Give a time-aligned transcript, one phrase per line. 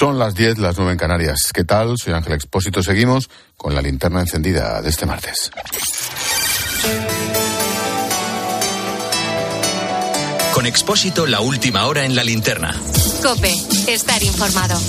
[0.00, 1.50] Son las 10, las 9 en Canarias.
[1.52, 1.98] ¿Qué tal?
[1.98, 2.82] Soy Ángel Expósito.
[2.82, 5.50] Seguimos con la linterna encendida de este martes.
[10.54, 12.74] Con Expósito, la última hora en la linterna.
[13.22, 13.54] Cope,
[13.88, 14.80] estar informado.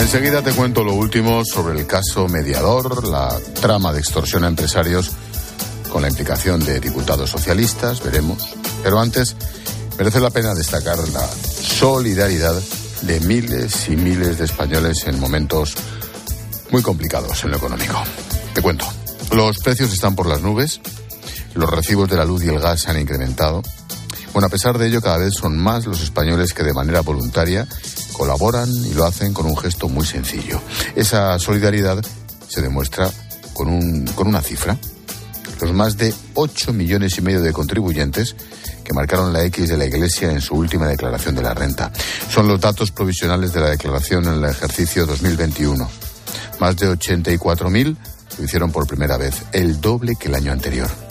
[0.00, 5.10] Enseguida te cuento lo último sobre el caso mediador, la trama de extorsión a empresarios
[5.92, 8.48] con la implicación de diputados socialistas, veremos.
[8.82, 9.36] Pero antes,
[9.98, 12.54] merece la pena destacar la solidaridad
[13.02, 15.74] de miles y miles de españoles en momentos
[16.70, 18.02] muy complicados en lo económico.
[18.54, 18.86] Te cuento.
[19.32, 20.80] Los precios están por las nubes,
[21.54, 23.62] los recibos de la luz y el gas se han incrementado.
[24.32, 27.66] Bueno, a pesar de ello, cada vez son más los españoles que de manera voluntaria
[28.12, 30.60] colaboran y lo hacen con un gesto muy sencillo.
[30.94, 32.04] Esa solidaridad
[32.48, 33.10] se demuestra
[33.54, 34.78] con, un, con una cifra.
[35.60, 38.36] Los más de 8 millones y medio de contribuyentes
[38.86, 41.90] que marcaron la X de la Iglesia en su última declaración de la renta.
[42.30, 45.88] Son los datos provisionales de la declaración en el ejercicio 2021.
[46.60, 47.96] Más de 84.000
[48.38, 51.05] lo hicieron por primera vez, el doble que el año anterior.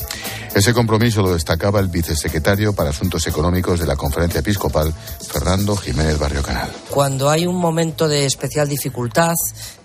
[0.56, 4.94] Ese compromiso lo destacaba el vicesecretario para Asuntos Económicos de la Conferencia Episcopal,
[5.30, 6.72] Fernando Jiménez Barrio Canal.
[6.89, 9.34] Cuando hay un momento de especial dificultad,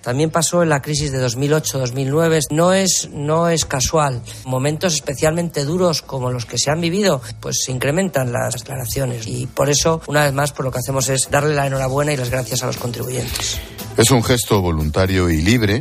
[0.00, 4.22] también pasó en la crisis de 2008-2009, no es, no es casual.
[4.44, 9.26] Momentos especialmente duros como los que se han vivido, pues se incrementan las declaraciones.
[9.26, 12.16] Y por eso, una vez más, por lo que hacemos es darle la enhorabuena y
[12.16, 13.58] las gracias a los contribuyentes.
[13.96, 15.80] Es un gesto voluntario y libre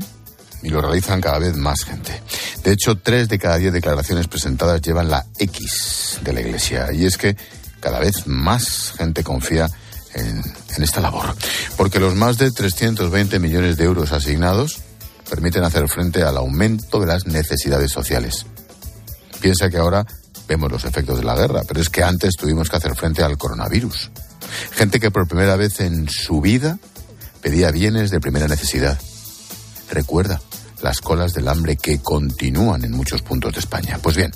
[0.61, 2.21] y lo realizan cada vez más gente.
[2.63, 6.91] De hecho, tres de cada diez declaraciones presentadas llevan la X de la Iglesia.
[6.93, 7.35] Y es que
[7.79, 9.69] cada vez más gente confía
[10.13, 10.43] en,
[10.83, 11.35] esta labor.
[11.77, 14.79] Porque los más de 320 millones de euros asignados
[15.29, 18.45] permiten hacer frente al aumento de las necesidades sociales.
[19.41, 20.05] Piensa que ahora
[20.47, 23.37] vemos los efectos de la guerra, pero es que antes tuvimos que hacer frente al
[23.37, 24.09] coronavirus.
[24.71, 26.79] Gente que por primera vez en su vida
[27.41, 28.99] pedía bienes de primera necesidad.
[29.91, 30.41] Recuerda
[30.81, 33.99] las colas del hambre que continúan en muchos puntos de España.
[34.01, 34.31] Pues bien,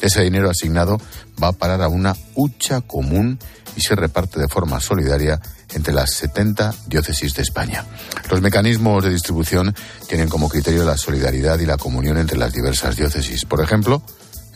[0.00, 1.00] ese dinero asignado
[1.42, 3.38] va a parar a una hucha común
[3.76, 5.40] y se reparte de forma solidaria
[5.72, 7.84] entre las 70 diócesis de España.
[8.30, 9.74] Los mecanismos de distribución
[10.08, 13.44] tienen como criterio la solidaridad y la comunión entre las diversas diócesis.
[13.44, 14.02] Por ejemplo,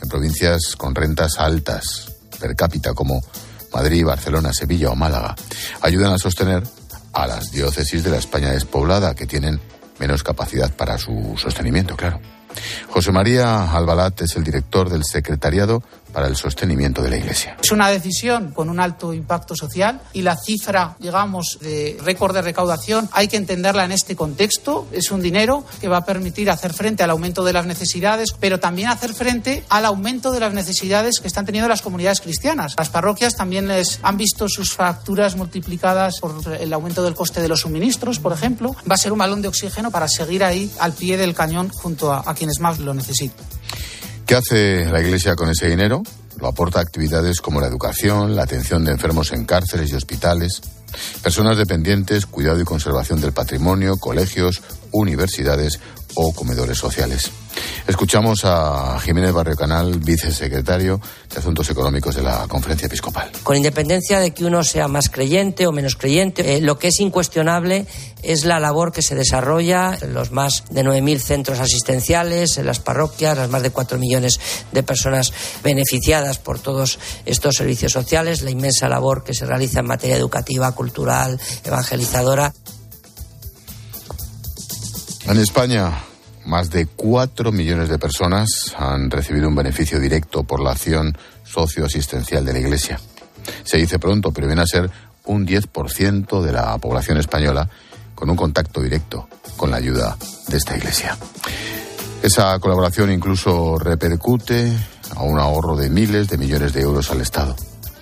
[0.01, 3.23] en provincias con rentas altas per cápita como
[3.73, 5.35] Madrid, Barcelona, Sevilla o Málaga,
[5.81, 6.63] ayudan a sostener
[7.13, 9.61] a las diócesis de la España despoblada que tienen
[9.99, 12.19] menos capacidad para su sostenimiento, claro.
[12.87, 15.83] José María Albalat es el director del Secretariado
[16.15, 17.57] para el Sostenimiento de la Iglesia.
[17.61, 22.41] Es una decisión con un alto impacto social y la cifra, digamos, de récord de
[22.41, 24.87] recaudación hay que entenderla en este contexto.
[24.93, 28.61] Es un dinero que va a permitir hacer frente al aumento de las necesidades, pero
[28.61, 32.75] también hacer frente al aumento de las necesidades que están teniendo las comunidades cristianas.
[32.77, 37.49] Las parroquias también les han visto sus facturas multiplicadas por el aumento del coste de
[37.49, 38.73] los suministros, por ejemplo.
[38.89, 42.13] Va a ser un balón de oxígeno para seguir ahí al pie del cañón junto
[42.13, 43.45] a, a quienes más lo necesitan.
[44.25, 46.01] ¿Qué hace la Iglesia con ese dinero?
[46.39, 50.61] Lo aporta a actividades como la educación, la atención de enfermos en cárceles y hospitales,
[51.21, 55.79] personas dependientes, cuidado y conservación del patrimonio, colegios, universidades
[56.15, 57.31] o comedores sociales.
[57.87, 60.99] Escuchamos a Jiménez Barrio Canal, vicesecretario
[61.31, 63.31] de Asuntos Económicos de la Conferencia Episcopal.
[63.43, 66.99] Con independencia de que uno sea más creyente o menos creyente, eh, lo que es
[66.99, 67.85] incuestionable
[68.23, 72.79] es la labor que se desarrolla en los más de 9.000 centros asistenciales, en las
[72.79, 74.39] parroquias, las más de 4 millones
[74.71, 75.31] de personas
[75.63, 80.71] beneficiadas por todos estos servicios sociales, la inmensa labor que se realiza en materia educativa,
[80.73, 82.51] cultural, evangelizadora.
[85.27, 85.91] En España,
[86.45, 92.45] más de 4 millones de personas han recibido un beneficio directo por la acción socioasistencial
[92.45, 92.99] de la Iglesia.
[93.63, 94.87] Se dice pronto, pero viene a ser
[95.25, 97.67] un 10% de la población española
[98.13, 99.27] con un contacto directo
[99.57, 100.15] con la ayuda
[100.47, 101.17] de esta Iglesia.
[102.21, 104.71] Esa colaboración incluso repercute
[105.15, 107.55] a un ahorro de miles de millones de euros al Estado.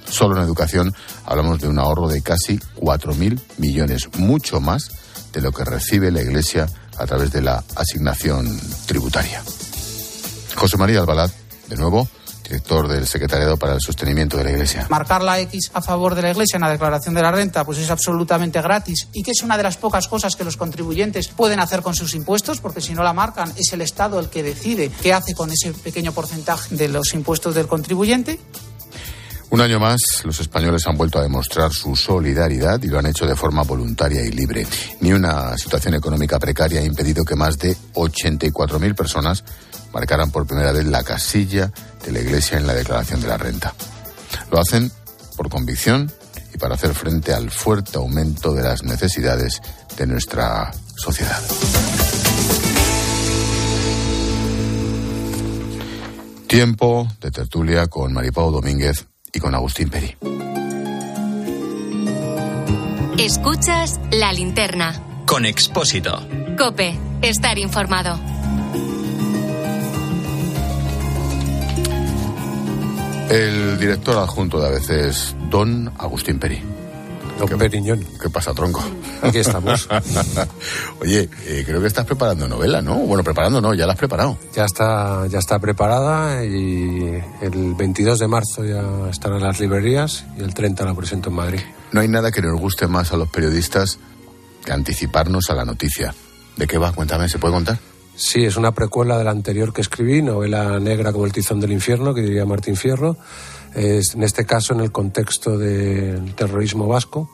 [0.10, 0.94] Solo en educación
[1.26, 4.90] hablamos de un ahorro de casi 4.000 millones, mucho más
[5.32, 6.68] de lo que recibe la Iglesia
[6.98, 9.44] a través de la asignación tributaria.
[10.56, 11.32] José María Albalat,
[11.68, 12.08] de nuevo,
[12.44, 14.86] director del Secretariado para el Sostenimiento de la Iglesia.
[14.90, 17.80] Marcar la X a favor de la Iglesia en la declaración de la renta pues
[17.80, 21.60] es absolutamente gratis y que es una de las pocas cosas que los contribuyentes pueden
[21.60, 24.92] hacer con sus impuestos porque si no la marcan es el Estado el que decide
[25.02, 28.40] qué hace con ese pequeño porcentaje de los impuestos del contribuyente.
[29.50, 33.28] Un año más, los españoles han vuelto a demostrar su solidaridad y lo han hecho
[33.28, 34.66] de forma voluntaria y libre.
[35.02, 39.44] Ni una situación económica precaria ha impedido que más de 84.000 personas
[39.94, 41.72] marcaran por primera vez la casilla
[42.04, 43.76] de la Iglesia en la declaración de la renta.
[44.52, 44.92] Lo hacen
[45.38, 46.12] por convicción
[46.54, 49.62] y para hacer frente al fuerte aumento de las necesidades
[49.98, 51.42] de nuestra sociedad.
[56.48, 60.16] Tiempo de tertulia con Maripau Domínguez y con Agustín Peri.
[63.18, 65.02] Escuchas la linterna.
[65.26, 66.26] Con Expósito.
[66.58, 68.20] Cope, estar informado.
[73.30, 76.73] El director adjunto de ABC es Don Agustín Peri.
[77.48, 78.06] Don ¿Qué- Periñón.
[78.22, 78.84] ¿Qué pasa, tronco?
[79.22, 79.88] Aquí estamos.
[81.02, 82.96] Oye, eh, creo que estás preparando novela, ¿no?
[82.96, 84.38] Bueno, preparando no, ya la has preparado.
[84.56, 90.26] Ya está, ya está preparada y el 22 de marzo ya estará en las librerías
[90.38, 91.60] y el 30 la presento en Madrid.
[91.92, 94.00] No hay nada que nos guste más a los periodistas
[94.66, 96.14] que anticiparnos a la noticia.
[96.58, 96.92] ¿De qué va?
[96.92, 97.78] Cuéntame, ¿se puede contar?
[98.16, 101.72] Sí, es una precuela de la anterior que escribí, novela negra como el tizón del
[101.72, 103.18] infierno, que diría Martín Fierro.
[103.74, 107.30] Es, en este caso, en el contexto del terrorismo vasco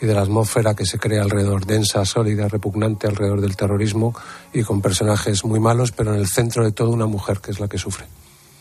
[0.00, 4.14] y de la atmósfera que se crea alrededor, densa, sólida, repugnante alrededor del terrorismo
[4.52, 7.58] y con personajes muy malos, pero en el centro de todo una mujer que es
[7.58, 8.06] la que sufre.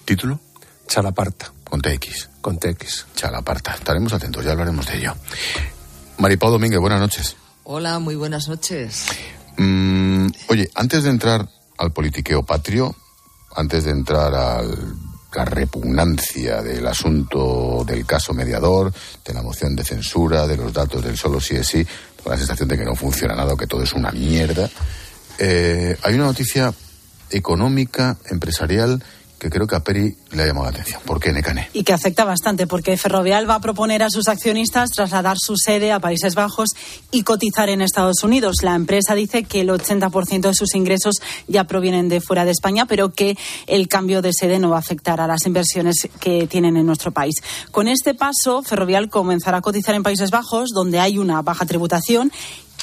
[0.05, 0.39] ¿Título?
[0.87, 2.29] Chalaparta, Con TX.
[2.39, 3.07] con TX.
[3.13, 3.73] Chalaparta.
[3.73, 5.13] Estaremos atentos, ya hablaremos de ello.
[6.17, 7.35] Maripau Domínguez, buenas noches.
[7.65, 9.05] Hola, muy buenas noches.
[9.57, 12.95] Mm, oye, antes de entrar al politiqueo patrio,
[13.55, 14.61] antes de entrar a
[15.37, 18.91] la repugnancia del asunto del caso mediador,
[19.25, 21.85] de la moción de censura, de los datos del solo sí es sí,
[22.23, 24.69] con la sensación de que no funciona nada, que todo es una mierda,
[25.37, 26.73] eh, hay una noticia
[27.29, 29.03] económica, empresarial,
[29.39, 31.01] que creo que a Peri le ha llamado la atención.
[31.05, 31.69] ¿Por qué, Necane?
[31.73, 35.91] y que afecta bastante porque Ferrovial va a proponer a sus accionistas trasladar su sede
[35.91, 36.69] a Países Bajos
[37.11, 38.57] y cotizar en Estados Unidos.
[38.63, 42.85] La empresa dice que el 80% de sus ingresos ya provienen de fuera de España,
[42.85, 43.37] pero que
[43.67, 47.11] el cambio de sede no va a afectar a las inversiones que tienen en nuestro
[47.11, 47.35] país.
[47.71, 52.31] Con este paso, Ferrovial comenzará a cotizar en Países Bajos, donde hay una baja tributación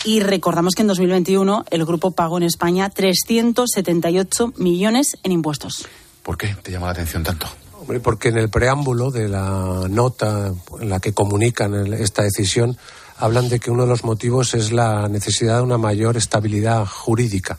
[0.05, 5.89] y recordamos que en 2021 el grupo pagó en España 378 millones en impuestos.
[6.25, 7.47] ¿Por qué te llama la atención tanto?
[7.79, 12.77] Hombre, porque en el preámbulo de la nota en la que comunican el- esta decisión
[13.19, 17.59] hablan de que uno de los motivos es la necesidad de una mayor estabilidad jurídica.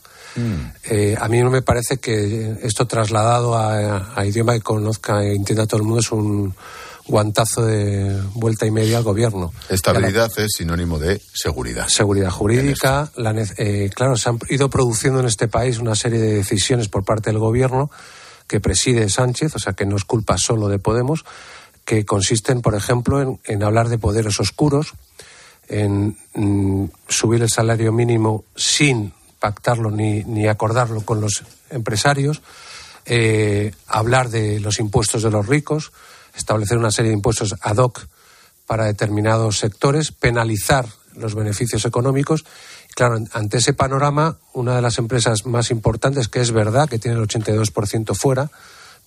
[0.83, 5.33] Eh, a mí no me parece que esto trasladado a, a idioma que conozca e
[5.33, 6.53] entienda todo el mundo es un
[7.07, 9.53] guantazo de vuelta y media al gobierno.
[9.69, 11.87] Estabilidad es sinónimo de seguridad.
[11.87, 13.11] seguridad jurídica.
[13.15, 17.05] La eh, claro, se han ido produciendo en este país una serie de decisiones por
[17.05, 17.89] parte del gobierno
[18.47, 21.25] que preside Sánchez, o sea que no es culpa solo de Podemos,
[21.83, 24.93] que consisten, por ejemplo, en, hablar de poderes oscuros,
[25.67, 32.41] en mm, subir el salario mínimo sin pactarlo ni, ni acordarlo con los empresarios,
[33.05, 35.91] eh, hablar de los impuestos de los ricos,
[36.35, 38.07] establecer una serie de impuestos ad hoc
[38.65, 42.45] para determinados sectores, penalizar los beneficios económicos.
[42.95, 47.17] Claro, ante ese panorama, una de las empresas más importantes, que es verdad que tiene
[47.17, 48.49] el 82% fuera,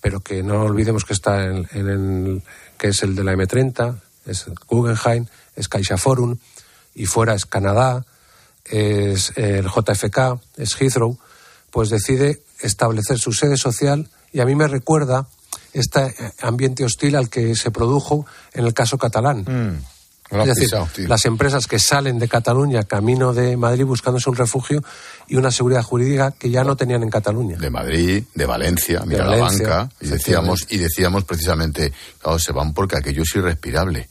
[0.02, 2.42] pero que no olvidemos que está en, el,
[2.76, 5.26] que es el de la M30, es Guggenheim,
[5.56, 6.36] es CaixaForum,
[6.94, 8.04] y fuera es Canadá,
[8.66, 11.18] es el JFK, es Heathrow,
[11.70, 15.26] pues decide establecer su sede social y a mí me recuerda
[15.72, 19.44] este ambiente hostil al que se produjo en el caso catalán.
[19.46, 19.84] Mm,
[20.30, 21.08] Es decir, tío.
[21.08, 24.82] las empresas que salen de Cataluña camino de Madrid buscándose un refugio
[25.26, 27.56] y una seguridad jurídica que ya no tenían en Cataluña.
[27.56, 32.52] de Madrid, de Valencia, mira Valencia, la banca, y decíamos, y decíamos precisamente, claro, se
[32.52, 34.08] van porque aquello es irrespirable.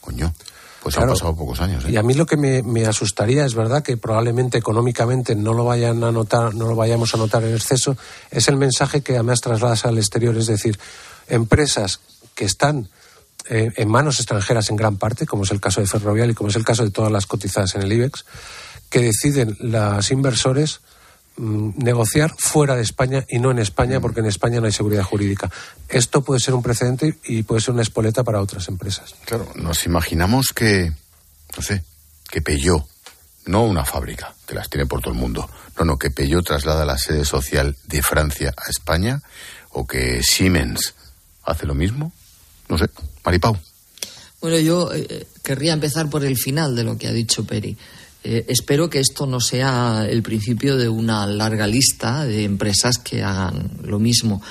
[0.00, 0.34] Coño,
[0.82, 1.92] pues han pasado pocos años, ¿eh?
[1.92, 5.64] Y a mí lo que me, me asustaría, es verdad que probablemente económicamente no lo
[5.64, 7.96] vayan a notar, no lo vayamos a notar en exceso,
[8.30, 10.78] es el mensaje que además trasladas al exterior, es decir,
[11.28, 12.00] empresas
[12.34, 12.88] que están
[13.48, 16.50] eh, en manos extranjeras en gran parte, como es el caso de Ferrovial y como
[16.50, 18.24] es el caso de todas las cotizadas en el IBEX,
[18.88, 20.80] que deciden las inversores
[21.36, 25.02] mm, negociar fuera de España y no en España, porque en España no hay seguridad
[25.02, 25.50] jurídica.
[25.88, 29.14] Esto puede ser un precedente y puede ser una espoleta para otras empresas.
[29.26, 30.92] Claro, nos imaginamos que,
[31.56, 31.84] no sé,
[32.30, 32.86] que Peugeot,
[33.46, 36.86] no una fábrica, que las tiene por todo el mundo, no, no, que Peugeot traslada
[36.86, 39.20] la sede social de Francia a España,
[39.70, 40.94] o que Siemens
[41.42, 42.12] hace lo mismo,
[42.68, 42.86] no sé,
[43.24, 43.56] Maripau.
[44.40, 47.76] Bueno, yo eh, querría empezar por el final de lo que ha dicho Peri.
[48.22, 53.22] Eh, espero que esto no sea el principio de una larga lista de empresas que
[53.22, 54.42] hagan lo mismo.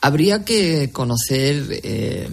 [0.00, 2.28] Habría que conocer eh,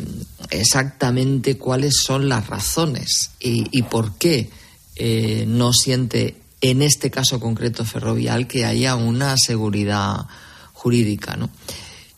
[0.52, 4.50] exactamente cuáles son las razones y, por qué
[4.96, 10.28] eh, no siente, en este caso concreto ferrovial, que haya una seguridad
[10.74, 11.36] jurídica.
[11.36, 11.50] ¿no?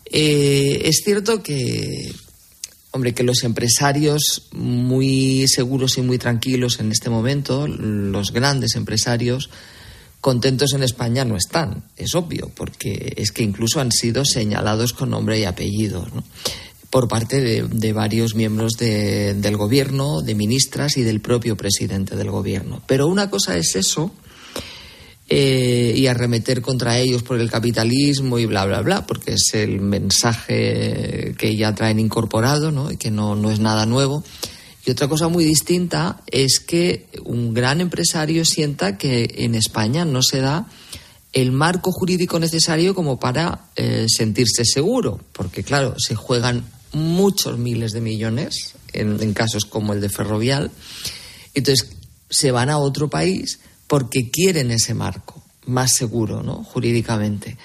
[0.05, 2.13] Eh, es cierto que
[2.95, 9.49] Hombre, que los empresarios muy seguros y muy tranquilos en este momento, los grandes empresarios,
[10.21, 15.09] contentos en España no están, es obvio, porque es que incluso han sido señalados con
[15.09, 16.07] nombre y apellido
[16.89, 22.81] por parte de, varios miembros del gobierno, de ministras y del propio presidente del gobierno.
[22.87, 24.13] Pero una cosa es eso
[25.27, 29.81] eh, y arremeter contra ellos por el capitalismo y bla, bla, bla, porque es el
[29.81, 32.91] mensaje que ya traen incorporado ¿no?
[32.91, 34.23] y que no, no es nada nuevo.
[34.85, 40.21] Y otra cosa muy distinta es que un gran empresario sienta que en España no
[40.21, 40.67] se da
[41.33, 46.63] el marco jurídico necesario como para eh, sentirse seguro, porque claro, se juegan
[46.93, 50.71] muchos miles de millones en, en, casos como el de Ferrovial,
[51.55, 51.89] entonces
[52.29, 56.63] se van a otro país porque quieren ese marco más seguro, ¿no?
[56.63, 57.57] Jurídicamente.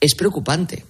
[0.00, 0.84] Es preocupante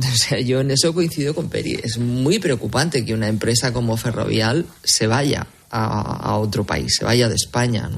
[0.12, 1.78] O sea, yo en eso coincido con Peri.
[1.82, 7.28] Es muy preocupante que una empresa como Ferrovial se vaya a, otro país, se vaya
[7.28, 7.88] de España.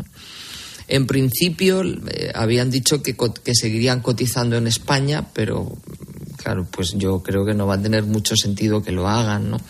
[0.88, 5.78] En principio eh, habían dicho que, que, seguirían cotizando en España, pero
[6.36, 9.60] claro, pues yo creo que no va a tener mucho sentido que lo hagan, ¿no?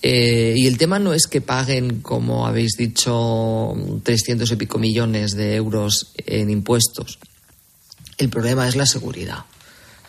[0.00, 5.32] Eh, y el tema no es que paguen, como habéis dicho, 300 y pico millones
[5.32, 7.18] de euros en impuestos.
[8.16, 9.44] El problema es la seguridad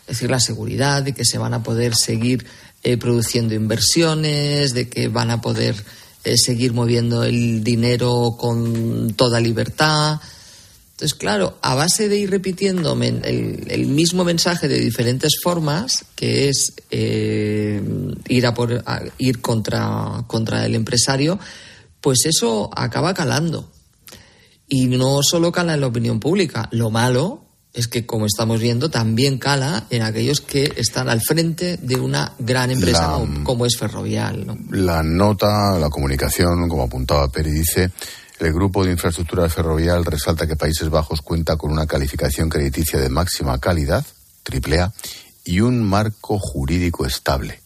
[0.10, 2.44] es decir, la seguridad de que se van a poder seguir
[2.82, 5.76] eh, produciendo inversiones, de que van a poder
[6.24, 10.20] eh, seguir moviendo el dinero con toda libertad.
[11.00, 16.74] Entonces, claro, a base de ir repitiendo el, mismo mensaje de diferentes formas, que es
[16.92, 17.82] eh,
[18.28, 18.84] ir, a por,
[19.18, 21.40] ir contra, contra el empresario,
[22.02, 23.72] pues eso acaba calando.
[24.68, 26.68] Y no solo cala en la opinión pública.
[26.74, 31.78] Lo malo es que, como estamos viendo, también cala en aquellos que están al frente
[31.78, 34.46] de una gran empresa como, es Ferrovial.
[34.72, 37.90] La nota, la comunicación, como apuntaba Peri, dice.
[38.40, 43.10] El Grupo de Infraestructura Ferrovial resalta que Países Bajos cuenta con una calificación crediticia de
[43.10, 44.06] máxima calidad,
[44.50, 44.94] AAA,
[45.44, 47.60] y un marco jurídico estable.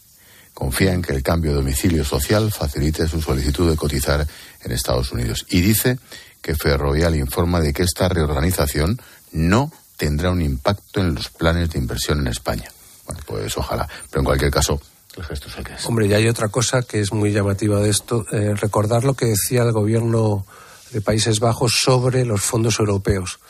[0.52, 4.26] Confía en que el cambio de domicilio social facilite su solicitud de cotizar
[4.62, 5.46] en Estados Unidos.
[5.48, 6.00] Y dice
[6.42, 9.00] que Ferrovial informa de que esta reorganización
[9.30, 12.68] no tendrá un impacto en los planes de inversión en España.
[13.06, 13.88] Bueno, pues ojalá.
[14.10, 14.80] Pero en cualquier caso,
[15.16, 15.86] el gesto es el que es.
[15.86, 18.26] Hombre, y hay otra cosa que es muy llamativa de esto.
[18.32, 20.44] Eh, recordar lo que decía el gobierno
[20.94, 23.40] de Países Bajos sobre los fondos europeos.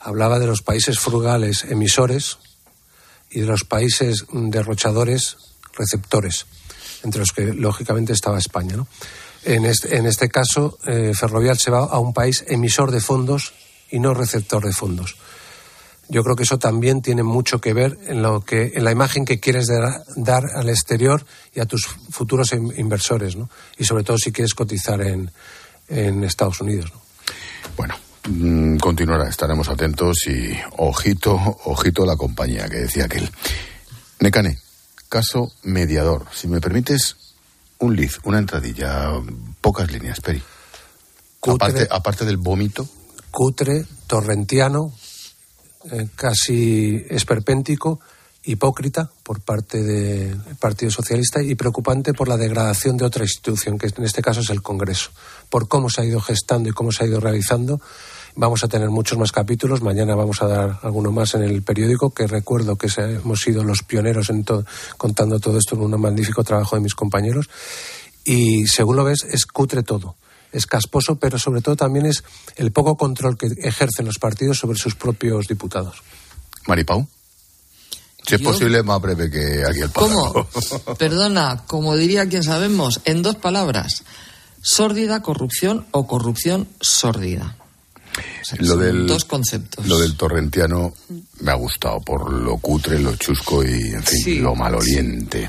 [0.00, 2.38] Hablaba de los países frugales emisores
[3.30, 5.36] y de los países derrochadores
[5.72, 6.46] receptores,
[7.04, 8.84] entre los que lógicamente estaba España.
[9.44, 13.54] En, este, en este caso, eh, se va a un país emisor de fondos
[13.90, 15.16] y no receptor de fondos
[16.10, 19.24] yo creo que eso también tiene mucho que ver en lo que en la imagen
[19.24, 19.68] que quieres
[20.16, 23.48] dar, al exterior y a tus futuros inversores, ¿no?
[23.78, 25.30] Y sobre todo si quieres cotizar en,
[25.90, 27.00] en Estados Unidos, ¿no?
[27.76, 27.94] Bueno,
[28.28, 33.28] mm, continuará, estaremos atentos y ojito, ojito la compañía que decía aquel.
[34.20, 34.58] Necane,
[35.08, 36.26] caso mediador.
[36.32, 37.16] Si me permites,
[37.78, 39.12] un lead, una entradilla,
[39.60, 40.42] pocas líneas, Peri.
[41.46, 42.88] aparte, aparte del vómito.
[43.30, 44.92] Cutre, torrentiano,
[45.90, 48.00] eh, casi esperpéntico,
[48.44, 53.86] hipócrita por parte del Partido Socialista y preocupante por la degradación de otra institución, que
[53.86, 55.10] en este caso es el Congreso,
[55.48, 57.80] por cómo se ha ido gestando y cómo se ha ido realizando.
[58.36, 59.82] Vamos a tener muchos más capítulos.
[59.82, 63.82] Mañana vamos a dar alguno más en el periódico, que recuerdo que hemos sido los
[63.82, 64.44] pioneros en
[64.96, 67.50] contando todo esto en un magnífico trabajo de mis compañeros.
[68.24, 70.16] Y según lo ves, es cutre todo
[70.52, 72.24] es casposo, pero sobre todo también es
[72.56, 76.02] el poco control que ejercen los partidos sobre sus propios diputados.
[76.66, 77.06] Maripau.
[78.26, 80.48] Si es posible, más breve que aquí el pájaro.
[80.62, 80.94] ¿Cómo?
[80.98, 84.04] Perdona, como diría quien sabemos, en dos palabras,
[84.62, 87.56] sórdida corrupción o corrupción sórdida.
[88.58, 89.86] lo del, dos conceptos.
[89.86, 90.94] Lo del torrentiano
[91.40, 95.48] me ha gustado por lo cutre, lo chusco y, en fin, lo maloliente.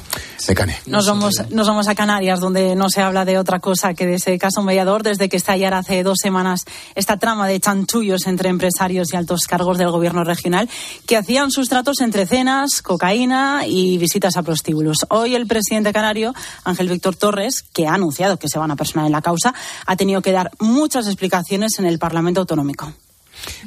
[0.87, 4.15] Nos vamos, nos vamos a Canarias, donde no se habla de otra cosa que de
[4.15, 9.13] ese caso mediador, desde que estallara hace dos semanas esta trama de chanchullos entre empresarios
[9.13, 10.69] y altos cargos del gobierno regional
[11.05, 15.05] que hacían sus tratos entre cenas, cocaína y visitas a prostíbulos.
[15.09, 16.33] Hoy el presidente canario,
[16.63, 19.53] Ángel Víctor Torres, que ha anunciado que se van a personar en la causa,
[19.85, 22.91] ha tenido que dar muchas explicaciones en el Parlamento Autonómico.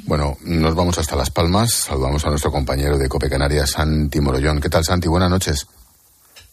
[0.05, 1.71] Bueno, nos vamos hasta Las Palmas.
[1.71, 4.61] Saludamos a nuestro compañero de Cope Canarias, Santi Morollón.
[4.61, 5.07] ¿Qué tal, Santi?
[5.07, 5.67] Buenas noches.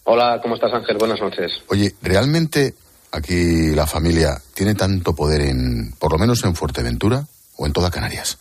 [0.05, 0.97] Hola, ¿cómo estás Ángel?
[0.97, 1.51] Buenas noches.
[1.69, 2.73] Oye, ¿realmente
[3.11, 7.25] aquí la familia tiene tanto poder en, por lo menos en Fuerteventura
[7.57, 8.37] o en toda Canarias?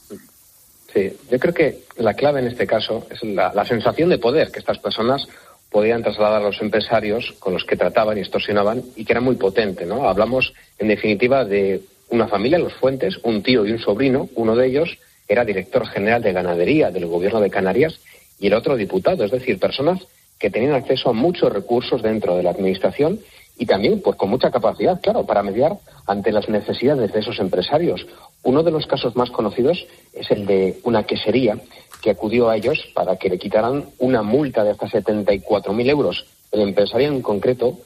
[0.92, 4.58] Sí, yo creo que la clave en este caso es la, sensación de poder que
[4.58, 5.26] estas personas
[5.70, 9.36] podían trasladar a los empresarios con los que trataban y extorsionaban y que era muy
[9.36, 10.06] potente, ¿no?
[10.06, 11.82] Hablamos, en definitiva, de
[12.12, 16.22] una familia, los Fuentes, un tío y un sobrino, uno de ellos era director general
[16.22, 17.98] de ganadería del gobierno de Canarias
[18.38, 20.00] y el otro diputado, es decir, personas
[20.38, 23.18] que tenían acceso a muchos recursos dentro de la administración
[23.56, 28.06] y también pues con mucha capacidad, claro, para mediar ante las necesidades de esos empresarios.
[28.42, 31.56] Uno de los casos más conocidos es el de una quesería
[32.02, 36.26] que acudió a ellos para que le quitaran una multa de hasta 74.000 euros.
[36.50, 37.78] El empresario en concreto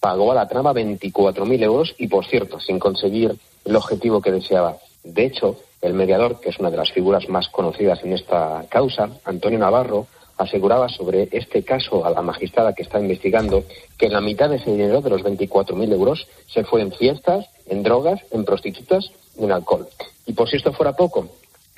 [0.00, 4.76] pagó a la trama 24.000 euros y, por cierto, sin conseguir el objetivo que deseaba.
[5.02, 9.10] De hecho, el mediador, que es una de las figuras más conocidas en esta causa,
[9.24, 10.06] Antonio Navarro,
[10.36, 13.64] aseguraba sobre este caso a la magistrada que está investigando
[13.98, 17.82] que la mitad de ese dinero, de los 24.000 euros, se fue en fiestas, en
[17.82, 19.86] drogas, en prostitutas y en alcohol.
[20.26, 21.28] Y por si esto fuera poco,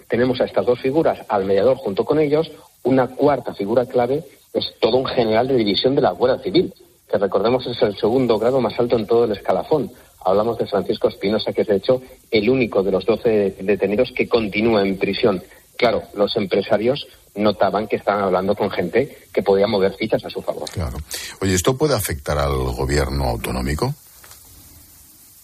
[0.08, 2.50] tenemos a estas dos figuras, al mediador junto con ellos,
[2.84, 6.72] una cuarta figura clave es todo un general de división de la Guardia Civil,
[7.10, 9.90] que recordemos es el segundo grado más alto en todo el escalafón.
[10.26, 12.02] Hablamos de Francisco Espinosa, que es de hecho
[12.32, 15.40] el único de los 12 detenidos que continúa en prisión.
[15.76, 17.06] Claro, los empresarios
[17.36, 20.68] notaban que estaban hablando con gente que podía mover fichas a su favor.
[20.70, 20.96] Claro.
[21.40, 23.94] Oye, ¿esto puede afectar al gobierno autonómico?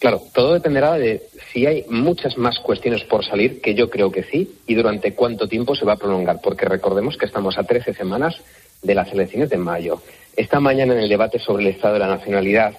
[0.00, 4.24] Claro, todo dependerá de si hay muchas más cuestiones por salir, que yo creo que
[4.24, 7.94] sí, y durante cuánto tiempo se va a prolongar, porque recordemos que estamos a 13
[7.94, 8.34] semanas
[8.82, 10.02] de las elecciones de mayo.
[10.36, 12.74] Esta mañana en el debate sobre el Estado de la Nacionalidad,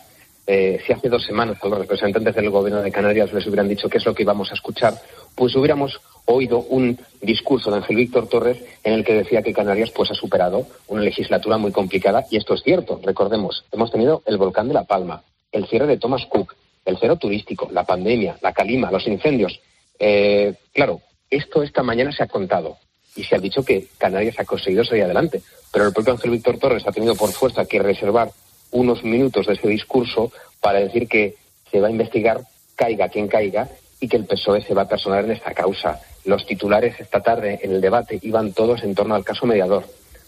[0.46, 3.88] eh, si hace dos semanas a los representantes del gobierno de Canarias les hubieran dicho
[3.88, 4.94] qué es lo que íbamos a escuchar,
[5.36, 9.92] pues hubiéramos oído un discurso de Ángel Víctor Torres en el que decía que Canarias
[9.92, 13.00] pues ha superado una legislatura muy complicada y esto es cierto.
[13.04, 17.16] Recordemos, hemos tenido el volcán de La Palma, el cierre de Thomas Cook, el cero
[17.16, 19.60] turístico, la pandemia, la calima, los incendios.
[19.98, 22.78] Eh, claro, esto esta mañana se ha contado
[23.16, 26.58] y se ha dicho que Canarias ha conseguido salir adelante, pero el propio Ángel Víctor
[26.58, 28.32] Torres ha tenido por fuerza que reservar
[28.74, 31.36] unos minutos de ese discurso para decir que
[31.72, 32.42] se va a investigar,
[32.76, 33.70] caiga quien caiga,
[34.04, 36.02] y que el PSOE se va a personar en esta causa.
[36.26, 39.86] Los titulares esta tarde en el debate iban todos en torno al caso mediador.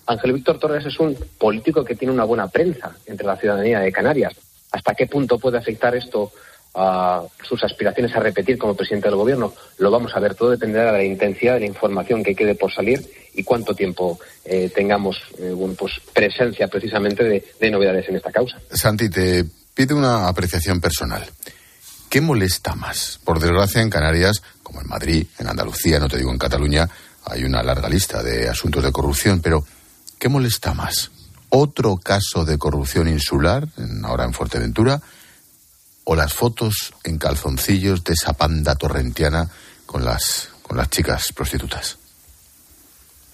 [0.07, 3.91] Ángel Víctor Torres es un político que tiene una buena prensa entre la ciudadanía de
[3.91, 4.33] Canarias.
[4.71, 6.31] ¿Hasta qué punto puede afectar esto
[6.73, 9.53] a sus aspiraciones a repetir como presidente del gobierno?
[9.77, 10.35] Lo vamos a ver.
[10.35, 13.01] Todo dependerá de la intensidad de la información que quede por salir
[13.35, 18.57] y cuánto tiempo eh, tengamos eh, pues presencia precisamente de, novedades en esta causa.
[18.71, 19.43] Santi, te
[19.73, 21.25] pide una apreciación personal.
[22.09, 23.19] ¿Qué molesta más?
[23.23, 26.89] Por desgracia, en Canarias, como en Madrid, en Andalucía, no te digo en Cataluña,
[27.25, 29.65] hay una larga lista de asuntos de corrupción, pero
[30.17, 31.11] ¿qué molesta más?
[31.49, 33.67] ¿Otro caso de corrupción insular,
[34.03, 35.01] ahora en Fuerteventura,
[36.03, 39.49] o las fotos en calzoncillos de esa panda torrentiana
[39.85, 41.97] con las, con las chicas prostitutas?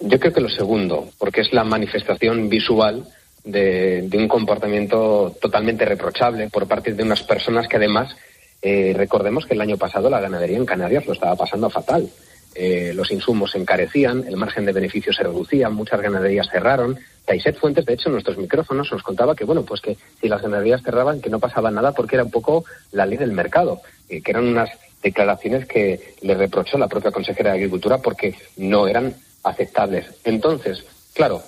[0.02, 3.06] Yo creo que lo segundo, porque es la manifestación visual
[3.44, 8.16] de, un comportamiento totalmente reprochable por parte de unas personas que además
[8.62, 12.10] eh, recordemos que el año pasado la ganadería en Canarias lo estaba pasando fatal.
[12.54, 17.00] Eh, los insumos se encarecían, el margen de beneficios se reducía, muchas ganaderías cerraron.
[17.26, 20.42] Taiset Fuentes, de hecho, en nuestros micrófonos nos contaba que, bueno, pues que si las
[20.42, 24.22] ganaderías cerraban, que no pasaba nada porque era un poco la ley del mercado, eh,
[24.22, 24.70] que eran unas
[25.02, 30.08] declaraciones que le reprochó la propia consejera de Agricultura porque no eran aceptables.
[30.24, 31.42] Entonces, claro,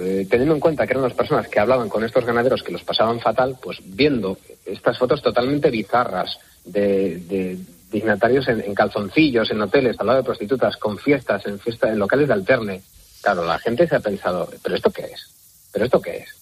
[0.00, 2.84] eh, teniendo en cuenta que eran las personas que hablaban con estos ganaderos que los
[2.84, 7.58] pasaban fatal, pues viendo estas fotos totalmente bizarras de,
[7.90, 12.28] dignatarios en, calzoncillos, en hoteles, al lado de prostitutas, con fiestas, en fiestas, en locales
[12.28, 12.82] de alterne,
[13.22, 15.30] claro, la gente se ha pensado, ¿pero esto qué es?
[15.72, 16.34] ¿Pero esto qué es?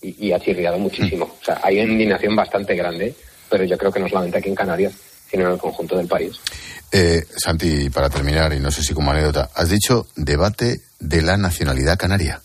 [0.00, 1.24] Y, ha chirriado muchísimo.
[1.24, 3.14] O sea, hay una indignación bastante grande,
[3.48, 4.94] pero yo creo que no solamente aquí en Canarias,
[5.32, 6.38] sino en el conjunto del país.
[6.92, 11.38] Eh, Santi, para terminar, y no sé si como anécdota, has dicho debate de la
[11.38, 12.40] nacionalidad canaria.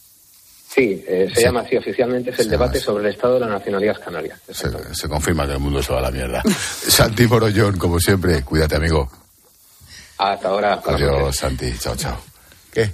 [0.74, 4.00] Sí, eh, se llama así oficialmente, es el debate sobre el estado de la nacionalidad
[4.00, 4.40] canaria.
[4.50, 6.42] Se, confirma que el mundo se va a la mierda.
[6.88, 9.10] Santi Morollón, como siempre, cuídate, amigo.
[10.20, 10.82] Hasta ahora.
[10.86, 11.74] Adiós, Santi.
[11.78, 12.18] Chao, chao.
[12.72, 12.92] ¿Qué?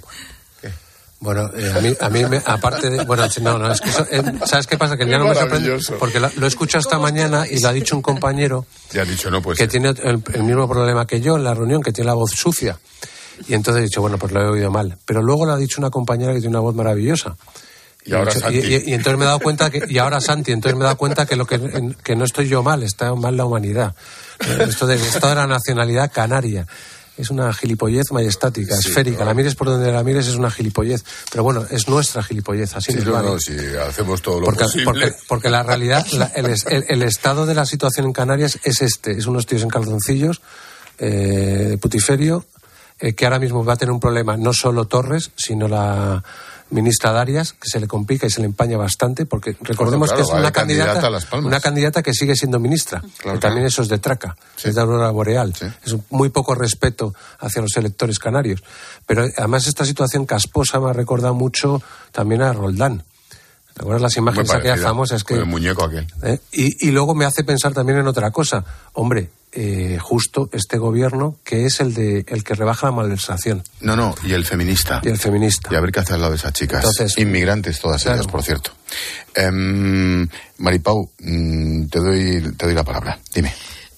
[1.24, 3.02] Bueno, eh, a mí, a mí me, aparte de.
[3.06, 3.88] Bueno, no, no, es que.
[3.88, 4.94] Eh, ¿Sabes qué pasa?
[4.98, 5.78] Que ya no me sorprende.
[5.98, 8.66] Porque lo, he escuchado esta mañana y lo ha dicho un compañero.
[8.92, 9.56] Ya ha dicho, no, pues.
[9.56, 12.78] Que tiene el, mismo problema que yo en la reunión, que tiene la voz sucia.
[13.48, 14.98] Y entonces he dicho, bueno, pues lo he oído mal.
[15.06, 17.36] Pero luego lo ha dicho una compañera que tiene una voz maravillosa.
[18.04, 18.58] Y, ahora Santi.
[18.58, 19.82] Y, entonces me he dado cuenta que.
[19.88, 22.62] Y ahora Santi, entonces me he dado cuenta que, lo que, que no estoy yo
[22.62, 23.94] mal, está mal la humanidad.
[24.40, 26.66] Eh, esto de, esto de la nacionalidad canaria
[27.16, 29.24] es una gilipollez majestática, esférica.
[29.24, 31.04] La mires por donde la mires es una gilipollez.
[31.30, 35.14] Pero bueno, es nuestra gilipollez, así sí, nos no, si hacemos todo lo porque, posible.
[35.28, 39.12] Porque, la realidad, el, estado de la situación en Canarias es este.
[39.12, 40.42] Es unos tíos en calzoncillos,
[40.98, 42.44] eh, putiferio,
[42.98, 46.22] eh, que ahora mismo va a tener un problema no solo Torres, sino la
[46.74, 50.28] ministra Darias, que se le complica y se le empaña bastante, porque recordemos que es
[50.28, 51.08] una candidata,
[51.38, 55.10] una candidata que sigue siendo ministra, que también eso es de traca, es de Aurora
[55.10, 55.54] Boreal.
[55.84, 58.62] Es muy poco respeto hacia los electores canarios.
[59.06, 61.80] Pero además esta situación casposa me ha recordado mucho
[62.12, 63.04] también a Roldán.
[63.74, 65.24] ¿Te acuerdas las imágenes aquellas famosas?
[65.24, 66.06] Que, el muñeco aquel.
[66.22, 66.38] ¿eh?
[66.52, 68.64] Y, y luego me hace pensar también en otra cosa.
[68.92, 73.62] Hombre, eh, justo este gobierno que es el de el que rebaja la malversación.
[73.80, 75.00] No, no, y el feminista.
[75.04, 75.68] Y el feminista.
[75.72, 76.84] Y a ver qué hace al lado de esas chicas.
[77.16, 78.72] Inmigrantes todas ellas, por cierto.
[79.32, 79.50] Eh,
[80.58, 83.18] Maripau, mm, te doy, te doy la palabra.
[83.32, 83.54] Dime.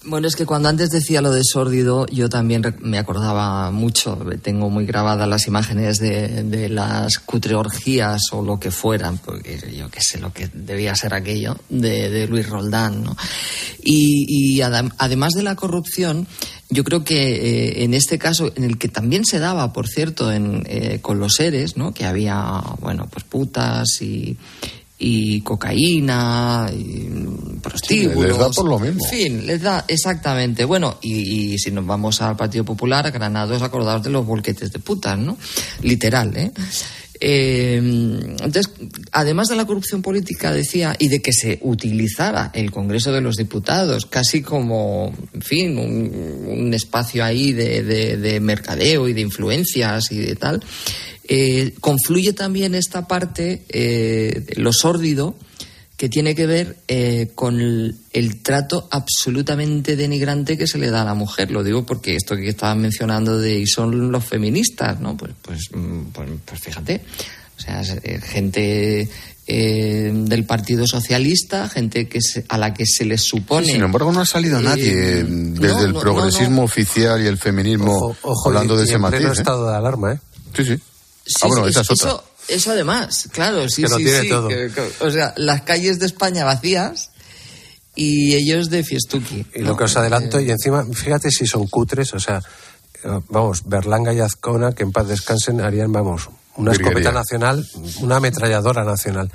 [0.09, 4.71] Bueno, es que cuando antes decía lo de sórdido, yo también me acordaba mucho, tengo
[4.71, 10.19] muy grabadas las imágenes de, las cutreorgías o lo que fueran, porque yo qué sé
[10.19, 13.03] lo que debía ser aquello, de, Luis Roldán.
[13.03, 13.16] ¿no?
[13.83, 16.29] Y, además de la corrupción,
[16.71, 20.31] yo creo que eh, en este caso, en el que también se daba, por cierto,
[20.31, 21.92] en, eh, con los seres, ¿no?
[21.92, 24.37] que había, bueno, pues putas y,
[24.98, 27.09] y cocaína, y
[27.61, 28.28] prostíbulos.
[28.28, 29.04] les da por lo mismo.
[29.04, 30.64] En fin, les da exactamente.
[30.64, 34.78] Bueno, y, si nos vamos al Partido Popular, a Granados, acordados de los bolquetes de
[34.78, 35.37] putas, ¿no?
[35.82, 36.50] Literal, ¿eh?
[37.20, 37.76] ¿eh?
[37.76, 38.70] entonces,
[39.12, 43.37] además de la corrupción política, decía, y de que se utilizara el Congreso de los
[43.37, 50.18] Diputados casi como, en fin, un, espacio ahí de, de mercadeo y de influencias y
[50.18, 50.62] de tal,
[51.29, 55.37] eh, confluye también esta parte, eh, lo sórdido,
[55.97, 61.05] que tiene que ver eh, con el, trato absolutamente denigrante que se le da a
[61.05, 61.51] la mujer.
[61.51, 65.17] Lo digo porque esto que estaban mencionando de y son los feministas, ¿no?
[65.17, 67.01] Pues, pues, mm, pues, pues fíjate,
[67.57, 67.83] o sea,
[68.23, 69.09] gente
[69.49, 73.67] del Partido Socialista, gente que a la que se les supone.
[73.67, 78.85] sin embargo, no ha salido nadie desde el progresismo oficial y el feminismo hablando de
[78.85, 79.27] ese matiz.
[79.27, 80.19] estado de alarma, ¿eh?
[80.55, 80.81] Sí, sí.
[81.43, 84.31] Ah, bueno, esa es Eso, eso, además, claro, sí, sí, sí.
[85.01, 87.11] o sea, las calles de España vacías
[87.95, 89.47] y ellos de fiestuki.
[89.55, 92.41] Y lo que os adelanto, y encima, fíjate si son cutres, o sea,
[93.29, 97.67] vamos, Berlanga y Azcona, que en paz descansen, harían, vamos, una escopeta nacional,
[98.01, 99.31] una ametralladora nacional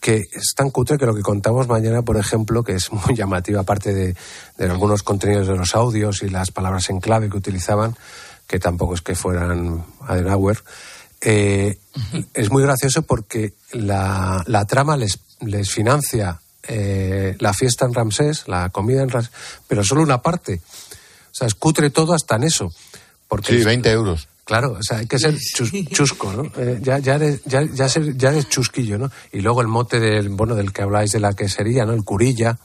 [0.00, 3.60] que es tan cutre que lo que contamos mañana, por ejemplo, que es muy llamativa,
[3.60, 4.16] aparte de,
[4.58, 7.96] de, algunos contenidos de los audios y las palabras en clave que utilizaban,
[8.48, 10.58] que tampoco es que fueran Adenauer,
[11.22, 11.78] eh,
[12.34, 18.70] es muy gracioso porque la, trama les, les financia eh, la fiesta en Ramsés, la
[18.70, 19.32] comida en Ramsés,
[19.68, 20.60] pero solo una parte.
[21.30, 22.72] O sea, escutre todo hasta en eso.
[23.28, 24.28] Porque sí, 20 euros.
[24.44, 25.38] Claro, o sea, hay que ser
[25.90, 26.50] chusco, ¿no?
[26.56, 29.10] Eh, ya, ya, eres, ya, ya, eres chusquillo, ¿no?
[29.30, 31.92] Y luego el mote del, bueno, del que habláis de la quesería, ¿no?
[31.92, 32.58] El curilla,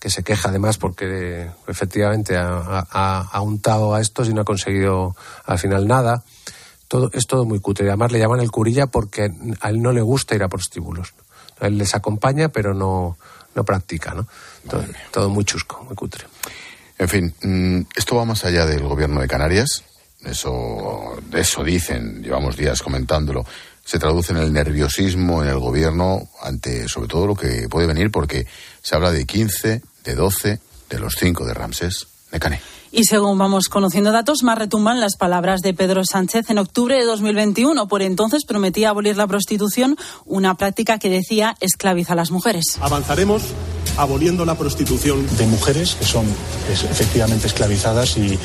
[0.00, 4.44] que se queja además porque efectivamente ha, ha, ha untado a estos y no ha
[4.44, 6.24] conseguido al final nada
[6.88, 7.86] todo, es todo muy cutre.
[7.88, 11.14] Además le llaman el curilla porque a él no le gusta ir a prostíbulos.
[11.60, 13.18] A él les acompaña, pero no,
[13.54, 14.26] no practica, ¿no?
[15.10, 16.24] Todo, muy chusco, muy cutre.
[16.98, 19.84] En fin, mm, esto va más allá del gobierno de Canarias.
[20.24, 23.44] Eso, eso dicen, llevamos días comentándolo.
[23.84, 28.10] Se traduce en el nerviosismo en el gobierno ante, sobre todo, lo que puede venir,
[28.10, 28.46] porque
[28.82, 32.06] se habla de 15, de 12, de los 5 de Ramsés.
[32.30, 32.60] de Cané.
[32.90, 37.04] Y según vamos conociendo datos, más retumban las palabras de Pedro Sánchez en octubre de
[37.04, 37.86] 2021.
[37.88, 42.78] Por entonces prometía abolir la prostitución, una práctica que decía esclaviza a las mujeres.
[42.80, 43.42] Avanzaremos
[43.98, 46.24] aboliendo la prostitución de mujeres que son
[46.68, 48.38] efectivamente esclavizadas y,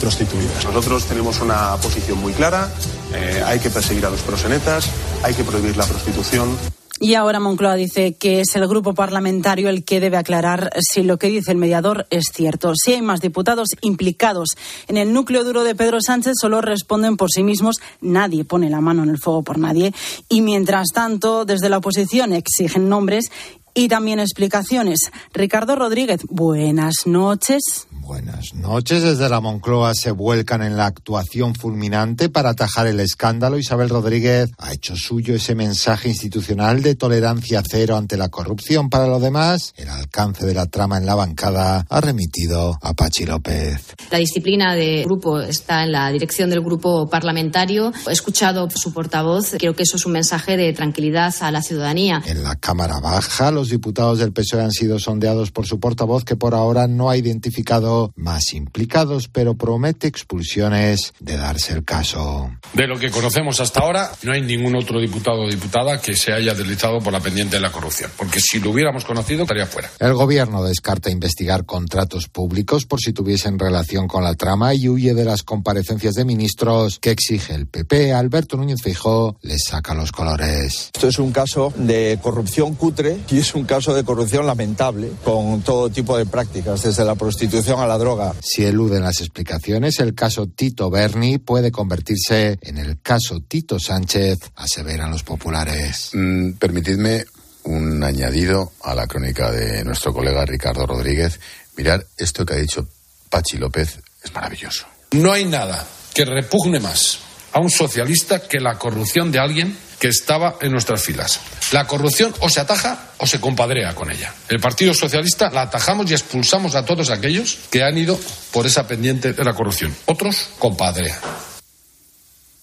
[0.00, 0.64] prostituidas.
[0.64, 2.72] Nosotros tenemos una posición muy clara,
[3.12, 4.88] eh, hay que perseguir a los prosenetas,
[5.24, 6.56] hay que prohibir la prostitución.
[7.00, 11.16] Y ahora Moncloa dice que es el grupo parlamentario el que debe aclarar si lo
[11.16, 12.72] que dice el mediador es cierto.
[12.74, 14.48] Si hay más diputados implicados
[14.88, 17.76] en el núcleo duro de Pedro Sánchez, solo responden por sí mismos.
[18.00, 19.92] Nadie pone la mano en el fuego por nadie.
[20.28, 23.30] Y mientras tanto, desde la oposición exigen nombres
[23.78, 25.10] y también explicaciones.
[25.32, 27.86] Ricardo Rodríguez, buenas noches.
[28.08, 29.02] Buenas noches.
[29.02, 33.58] Desde la Moncloa se vuelcan en la actuación fulminante para atajar el escándalo.
[33.58, 38.88] Isabel Rodríguez ha hecho suyo ese mensaje institucional de tolerancia cero ante la corrupción.
[38.88, 43.26] Para lo demás, el alcance de la trama en la bancada ha remitido a Pachi
[43.26, 43.94] López.
[44.10, 47.92] La disciplina de grupo está en la dirección del grupo parlamentario.
[48.08, 49.54] He escuchado su portavoz.
[49.58, 52.22] Creo que eso es un mensaje de tranquilidad a la ciudadanía.
[52.26, 56.24] En la Cámara Baja, los los diputados del PSOE han sido sondeados por su portavoz,
[56.24, 62.50] que por ahora no ha identificado más implicados, pero promete expulsiones de darse el caso.
[62.72, 66.32] De lo que conocemos hasta ahora, no hay ningún otro diputado o diputada que se
[66.32, 69.90] haya deslizado por la pendiente de la corrupción, porque si lo hubiéramos conocido estaría fuera.
[69.98, 75.12] El gobierno descarta investigar contratos públicos por si tuviesen relación con la trama y huye
[75.12, 78.14] de las comparecencias de ministros que exige el PP.
[78.14, 80.90] Alberto Núñez Feijóo les saca los colores.
[80.94, 85.62] Esto es un caso de corrupción cutre y es un caso de corrupción lamentable con
[85.62, 88.34] todo tipo de prácticas, desde la prostitución a la droga.
[88.40, 94.38] Si eluden las explicaciones, el caso Tito Berni puede convertirse en el caso Tito Sánchez,
[94.56, 96.10] aseveran los populares.
[96.12, 97.24] Mm, permitidme
[97.64, 101.38] un añadido a la crónica de nuestro colega Ricardo Rodríguez.
[101.76, 102.88] Mirar, esto que ha dicho
[103.28, 104.86] Pachi López es maravilloso.
[105.12, 107.18] No hay nada que repugne más
[107.52, 111.40] a un socialista que la corrupción de alguien que estaba en nuestras filas.
[111.72, 114.32] La corrupción o se ataja o se compadrea con ella.
[114.48, 118.18] El Partido Socialista la atajamos y expulsamos a todos aquellos que han ido
[118.52, 119.94] por esa pendiente de la corrupción.
[120.06, 121.18] Otros compadrean.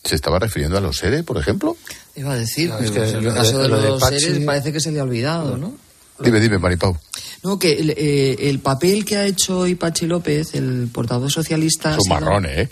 [0.04, 1.76] ¿Se estaba refiriendo a los SERE, por ejemplo?
[2.16, 4.80] Iba a decir, que en el caso de lo de los Pachi- seres parece que
[4.80, 5.74] se le ha olvidado, ¿no?
[6.20, 6.96] Dime, dime, Maripau.
[7.44, 11.92] No, que el, eh, el papel que ha hecho hoy Pachi López, el portavoz socialista...
[11.92, 12.70] Es un sido- marrón, ¿eh?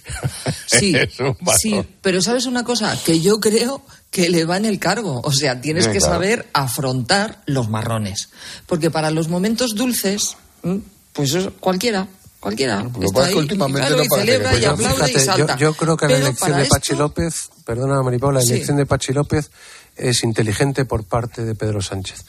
[0.67, 1.60] Sí, es un marrón.
[1.60, 2.97] sí, pero ¿sabes una cosa?
[3.04, 5.19] Que yo creo que le va en el cargo.
[5.23, 6.13] O sea, tienes que claro.
[6.13, 8.30] saber afrontar los marrones.
[8.67, 10.78] Porque para los momentos dulces, mm,
[11.13, 12.08] pues es cualquiera,
[12.39, 12.84] cualquiera.
[12.84, 14.93] Lo que está pasa es que ahí, últimamente claro, no y celebra que- Pues aplaude
[14.95, 15.58] Fíjate, yo, salta.
[15.58, 17.34] yo creo que la elección de Pachi esto- López,
[17.65, 18.54] perdona Maripau, la Sí.
[18.54, 19.49] elección de Pachi López
[19.97, 22.19] es inteligente por parte de Pedro Sánchez.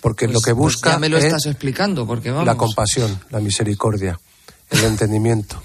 [0.00, 2.46] Porque Pues- lo que pues busca ya me lo es estás explicando, porque vamos.
[2.46, 4.18] la compasión, la misericordia,
[4.70, 5.62] el entendimiento.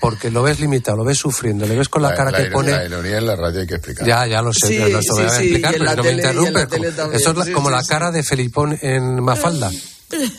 [0.00, 2.72] Porque lo ves limitado, lo ves sufriendo, le ves con la, cara que iro- pone...
[2.72, 4.04] La ironía en la radio hay que explicar.
[4.04, 6.16] Ya, ya lo sé, Sí, estoy sí, a sí, explicar, pero la no me la
[6.16, 7.16] interrumpe.
[7.16, 7.88] Eso es la- sí, como sí, la sí.
[7.88, 9.70] cara de Felipón en Mafalda.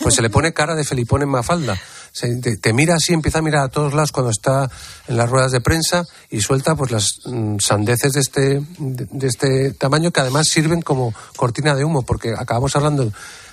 [0.02, 1.78] Pues se le pone cara de Felipón en Mafalda.
[2.12, 4.70] Se- te, te mira así, empieza a mirar a todos lados cuando está
[5.08, 9.28] en las ruedas de prensa y suelta pues las mm, sandeces de este, de, de
[9.28, 13.12] este tamaño que además sirven como cortina de humo, porque acabamos hablando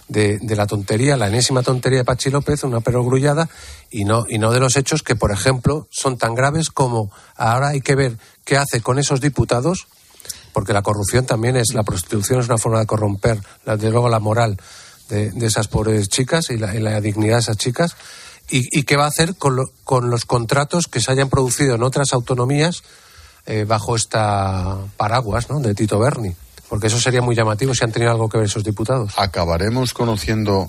[0.08, 3.48] de, la tontería, la enésima tontería de Pachi López, una perogrullada,
[3.90, 7.68] y no, y no de los hechos que, por ejemplo, son tan graves como ahora
[7.68, 9.86] hay que ver qué hace con esos diputados
[10.52, 14.08] porque la corrupción también es, la prostitución es una forma de corromper, la- de luego
[14.08, 14.56] la moral
[15.08, 17.96] de, esas pobres chicas y la, y la dignidad de esas chicas.
[18.48, 21.74] Y, y qué va a hacer con, lo- con los contratos que se hayan producido
[21.74, 22.84] en otras autonomías
[23.46, 25.58] eh, bajo esta paraguas ¿no?
[25.58, 26.36] de Tito Berni?
[26.68, 29.12] Porque eso sería muy llamativo si han tenido algo que ver esos diputados.
[29.16, 30.68] ¿Acabaremos conociendo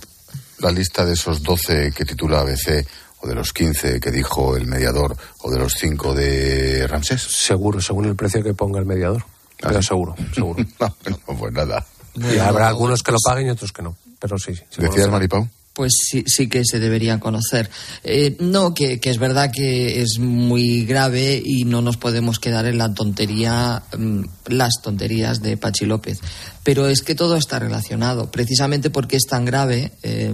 [0.60, 2.86] la lista de esos 12 que titula ABC,
[3.22, 7.22] o de los 15 que dijo el mediador, o de los 5 de Ramsés?
[7.22, 9.24] Seguro, según el precio que ponga el mediador.
[9.60, 10.64] Pero seguro, seguro.
[10.80, 10.96] no,
[11.28, 11.86] no, pues nada.
[12.16, 13.96] y habrá algunos que lo paguen y otros que no.
[14.20, 14.54] Pero sí.
[14.56, 15.10] sí ¿Decías.
[15.10, 15.48] Maripau?
[15.76, 17.70] Pues sí, sí que se deberían conocer.
[18.06, 22.66] Eh, no, que, que es verdad que es muy grave y no nos podemos quedar
[22.66, 26.20] en la tontería, mm, las tonterías de Pachi López.
[26.64, 30.34] Pero es que todo está relacionado, precisamente porque es tan grave eh,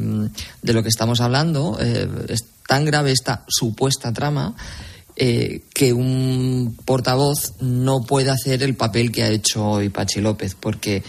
[0.62, 4.56] de lo que estamos hablando, eh, es tan grave esta supuesta trama.
[5.17, 10.56] eh, que un portavoz no puede hacer el papel que ha hecho hoy Pachi López,
[10.58, 11.04] porque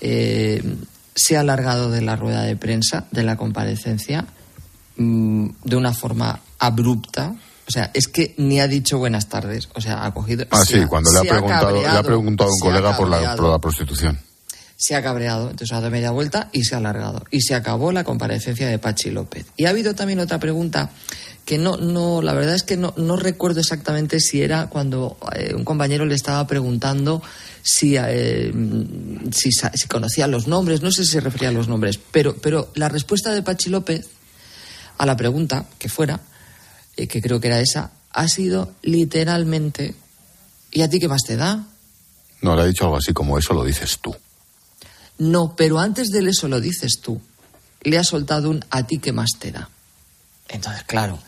[0.00, 0.62] eh,
[1.14, 4.26] se ha alargado de la rueda de prensa, de la comparecencia,
[4.96, 7.34] mm, de una forma abrupta.
[7.68, 9.68] O sea, es que ni ha dicho buenas tardes.
[9.74, 10.44] O sea, ha cogido.
[10.50, 13.36] Ah, sí, ha- cuando le ha preguntado, le ha preguntado a un colega por la,
[13.36, 14.18] por la prostitución.
[14.76, 17.24] Se ha cabreado, entonces ha dado media vuelta y se ha alargado.
[17.30, 19.46] Y se acabó la comparecencia de Pachi López.
[19.56, 20.90] Y ha habido también otra pregunta
[21.44, 25.54] que no, no la verdad es que no, no recuerdo exactamente si era cuando eh,
[25.54, 27.22] un compañero le estaba preguntando
[27.62, 28.52] si, eh,
[29.32, 32.70] si, si conocía los nombres, no sé si se refería a los nombres, pero, pero
[32.74, 34.08] la respuesta de Pachi López
[34.98, 36.20] a la pregunta que fuera,
[36.96, 39.94] eh, que creo que era esa, ha sido literalmente,
[40.70, 41.66] ¿y a ti qué más te da?
[42.40, 44.14] No, le ha dicho algo así como eso lo dices tú.
[45.18, 47.20] No, pero antes de eso lo dices tú.
[47.82, 49.68] Le has soltado un a ti qué más te da.
[50.48, 51.18] Entonces, claro,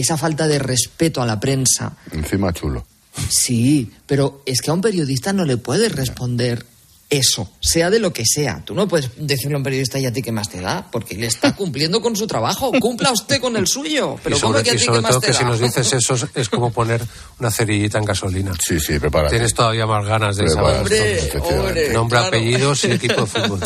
[0.00, 2.84] esa falta de respeto a la prensa, Encima chulo.
[3.28, 6.66] sí, pero es que a un periodista no le puedes responder
[7.12, 8.62] eso, sea de lo que sea.
[8.64, 11.16] Tú no puedes decirle a un periodista y a ti qué más te da, porque
[11.16, 12.70] le está cumpliendo con su trabajo.
[12.80, 14.16] Cumpla usted con el suyo.
[14.22, 15.38] Pero y ¿cómo sobre, que a y sobre qué más todo te que da?
[15.40, 17.02] si nos dices eso es, como poner
[17.40, 18.52] una cerillita en gasolina.
[18.64, 19.34] Sí, sí, prepárate.
[19.34, 21.66] Tienes todavía más ganas de Prepárate, saber Hombre, efectivamente.
[21.66, 21.92] hombre.
[21.94, 22.28] nombre, claro.
[22.28, 23.60] apellidos y equipo de fútbol.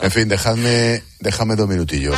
[0.00, 2.14] En fin, dejadme, déjame dos minutillos.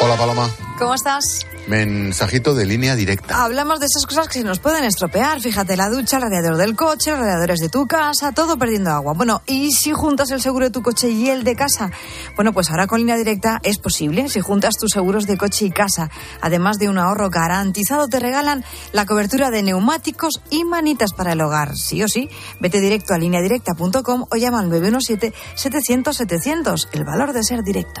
[0.00, 0.48] Hola Paloma.
[0.78, 1.44] ¿Cómo estás?
[1.66, 3.42] Mensajito de línea directa.
[3.42, 5.40] Hablamos de esas cosas que se nos pueden estropear.
[5.40, 9.14] Fíjate, la ducha, el radiador del coche, los radiadores de tu casa, todo perdiendo agua.
[9.14, 11.90] Bueno, ¿y si juntas el seguro de tu coche y el de casa?
[12.36, 14.28] Bueno, pues ahora con línea directa es posible.
[14.28, 18.64] Si juntas tus seguros de coche y casa, además de un ahorro garantizado, te regalan
[18.92, 21.76] la cobertura de neumáticos y manitas para el hogar.
[21.76, 22.30] Sí o sí,
[22.60, 26.86] vete directo a lineadirecta.com o llama al 917-700-700.
[26.92, 28.00] El valor de ser directo.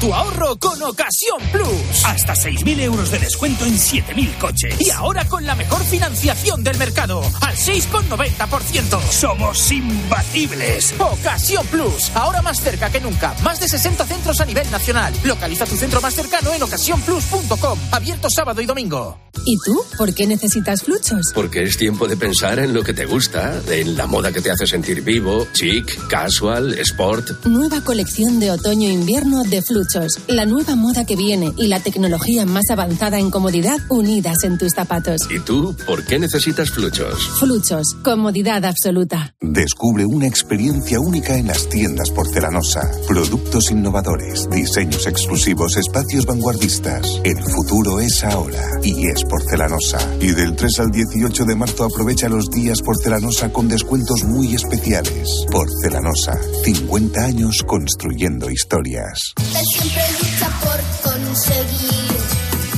[0.00, 2.04] Tu ahorro con Ocasión Plus.
[2.04, 4.76] Hasta 6.000 euros de descuento en 7.000 coches.
[4.80, 9.00] Y ahora con la mejor financiación del mercado, al 6,90%.
[9.10, 10.94] Somos imbatibles.
[10.98, 13.34] Ocasión Plus, ahora más cerca que nunca.
[13.42, 15.14] Más de 60 centros a nivel nacional.
[15.22, 17.78] Localiza tu centro más cercano en ocasiónplus.com.
[17.92, 19.18] Abierto sábado y domingo.
[19.46, 19.80] ¿Y tú?
[19.96, 21.32] ¿Por qué necesitas fluchos?
[21.34, 24.50] Porque es tiempo de pensar en lo que te gusta, en la moda que te
[24.50, 27.44] hace sentir vivo, chic, casual, sport.
[27.46, 29.83] Nueva colección de otoño-invierno de Fluchos.
[30.28, 34.72] La nueva moda que viene y la tecnología más avanzada en comodidad unidas en tus
[34.72, 35.22] zapatos.
[35.30, 37.14] ¿Y tú por qué necesitas fluchos?
[37.38, 37.94] Fluchos.
[38.02, 39.34] Comodidad absoluta.
[39.40, 42.90] Descubre una experiencia única en las tiendas porcelanosa.
[43.06, 47.20] Productos innovadores, diseños exclusivos, espacios vanguardistas.
[47.24, 49.98] El futuro es ahora y es porcelanosa.
[50.20, 55.28] Y del 3 al 18 de marzo aprovecha los días porcelanosa con descuentos muy especiales.
[55.50, 59.34] Porcelanosa, 50 años construyendo historias.
[59.74, 62.12] Siempre lucha por conseguir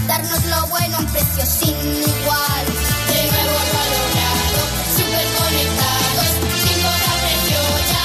[0.09, 2.65] darnos lo bueno a un precio sin igual.
[3.13, 4.61] De nuevo lo logrado,
[4.97, 6.29] súper conectados,
[6.63, 7.61] sin cobrar precio
[7.93, 8.05] ya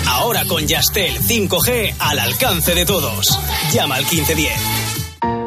[0.00, 0.10] está.
[0.10, 3.38] Ahora con Yastel 5G al alcance de todos.
[3.72, 4.89] Llama al 1510.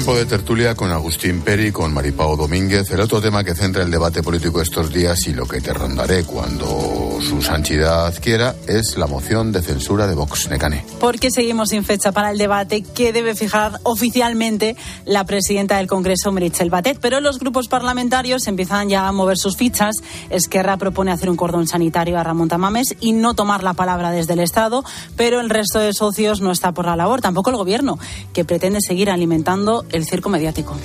[0.00, 2.90] Tiempo de tertulia con Agustín Peri, con Maripao Domínguez.
[2.90, 6.24] El otro tema que centra el debate político estos días y lo que te rondaré
[6.24, 10.86] cuando su santidad quiera es la moción de censura de Vox Necane.
[10.98, 16.32] Porque seguimos sin fecha para el debate que debe fijar oficialmente la presidenta del Congreso,
[16.32, 16.98] Meritxell Batet.
[16.98, 19.96] Pero los grupos parlamentarios empiezan ya a mover sus fichas.
[20.30, 24.32] Esquerra propone hacer un cordón sanitario a Ramón Tamames y no tomar la palabra desde
[24.32, 24.82] el Estado,
[25.16, 27.98] pero el resto de socios no está por la labor, tampoco el Gobierno,
[28.32, 30.76] que pretende seguir alimentando el circo mediático.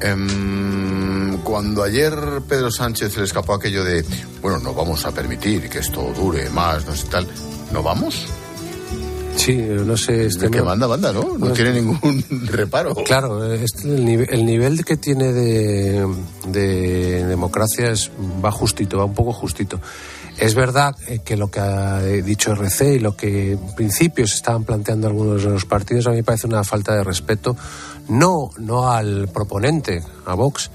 [0.00, 2.14] Em, cuando ayer
[2.48, 4.04] Pedro Sánchez le escapó aquello de,
[4.40, 7.26] bueno, no vamos a permitir que esto dure más, no sé tal,
[7.72, 8.26] ¿no vamos?
[9.38, 10.26] Sí, no sé.
[10.26, 11.38] Este que manda, manda, ¿no?
[11.38, 12.94] No, tiene ningún reparo.
[12.94, 16.06] Claro, este, el, nivel, el, nivel, que tiene de,
[16.48, 18.10] de democracia es,
[18.44, 19.80] va justito, va un poco justito.
[20.38, 20.94] Es verdad
[21.24, 25.42] que lo que ha dicho RC y lo que en principio se estaban planteando algunos
[25.42, 27.56] de los partidos a mí me parece una falta de respeto,
[28.08, 30.70] no, no al proponente, a Vox,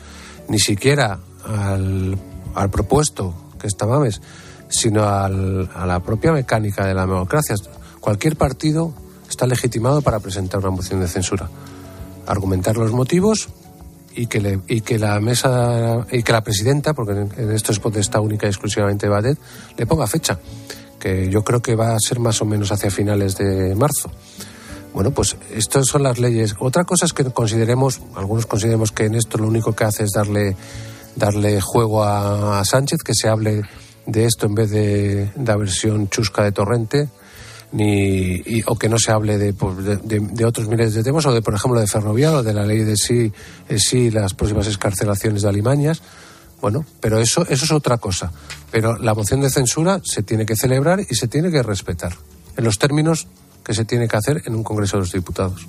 [0.49, 2.17] ni siquiera al,
[2.55, 4.21] al propuesto, que está Mames,
[4.69, 7.55] sino al, a la propia mecánica de la democracia.
[7.99, 8.93] Cualquier partido
[9.29, 11.49] está legitimado para presentar una moción de censura,
[12.27, 13.49] argumentar los motivos
[14.15, 17.79] y que, le, y que la mesa y que la presidenta, porque en, esto es
[17.79, 19.39] potestad única y exclusivamente de Badet,
[19.77, 20.39] le ponga fecha,
[20.99, 24.11] que yo creo que va a ser más o menos hacia finales de marzo.
[24.93, 26.55] Bueno, pues estas son las leyes.
[26.59, 30.11] Otra cosa es que consideremos, algunos consideremos que en esto lo único que hace es
[30.11, 30.55] darle,
[31.15, 33.63] darle juego a, Sánchez, que se hable
[34.05, 37.09] de esto en vez de la versión chusca de Torrente.
[37.71, 41.33] ni y- o que no se hable de, pues, de otros miles de temas o
[41.33, 43.33] de por ejemplo de ferrovial o de la ley de sí
[43.67, 46.03] eh, sí las próximas escarcelaciones de alimañas
[46.61, 48.31] bueno pero eso eso es otra cosa
[48.69, 52.13] pero la moción de censura se tiene que celebrar y se tiene que respetar
[52.57, 53.25] en los términos
[53.63, 55.67] que se tiene que hacer en un Congreso de los Diputados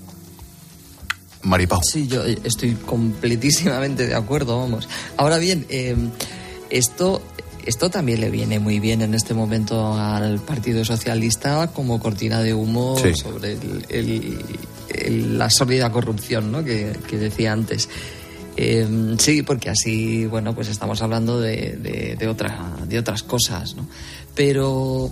[1.42, 1.80] Maripau.
[1.82, 4.88] Sí, yo eh, estoy completísimamente de acuerdo, vamos.
[5.18, 5.95] Ahora bien, eh,
[6.70, 7.20] esto,
[7.66, 12.55] esto también le viene muy bien en este momento al Partido Socialista como cortina de
[12.55, 13.14] humo Sí.
[13.14, 14.45] sobre el- el-
[14.88, 16.64] el- la sólida corrupción ¿no?
[16.64, 17.88] que, que decía antes.
[18.57, 23.74] Eh, sí, porque así, bueno, pues estamos hablando de, de, de otra- de otras cosas,
[23.74, 23.86] ¿no?
[24.34, 25.11] Pero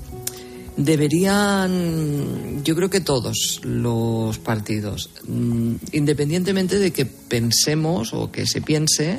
[0.77, 8.61] deberían, yo creo que todos los partidos, mm, independientemente de que pensemos o que se
[8.61, 9.19] piense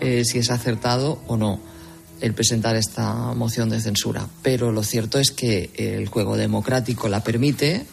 [0.00, 1.60] eh, si es acertado o no
[2.20, 4.28] el presentar esta moción de censura.
[4.42, 7.84] Pero lo cierto es que el juego democrático la permite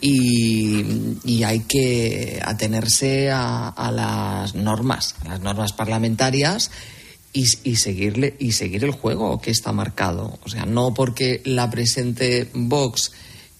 [0.00, 6.70] y, hay que atenerse a, a las normas, a las normas parlamentarias
[7.32, 10.38] y, seguirle y seguir el juego que está marcado.
[10.42, 13.12] O sea, no porque la presente Vox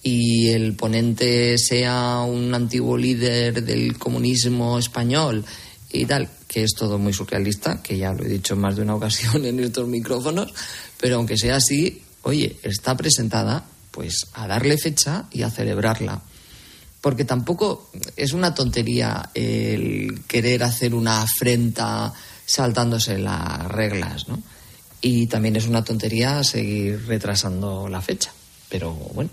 [0.03, 5.45] y el ponente sea un antiguo líder del comunismo español
[5.91, 8.81] y tal, que es todo muy surrealista, que ya lo he dicho en más de
[8.81, 10.53] una ocasión en estos micrófonos,
[10.99, 16.21] pero aunque sea así, oye, está presentada, pues a darle fecha y a celebrarla
[17.01, 22.13] porque tampoco es una tontería el querer hacer una afrenta
[22.51, 24.41] saltándose las reglas, ¿no?
[24.99, 28.31] Y también es una tontería seguir retrasando la fecha.
[28.69, 29.29] Pero bueno,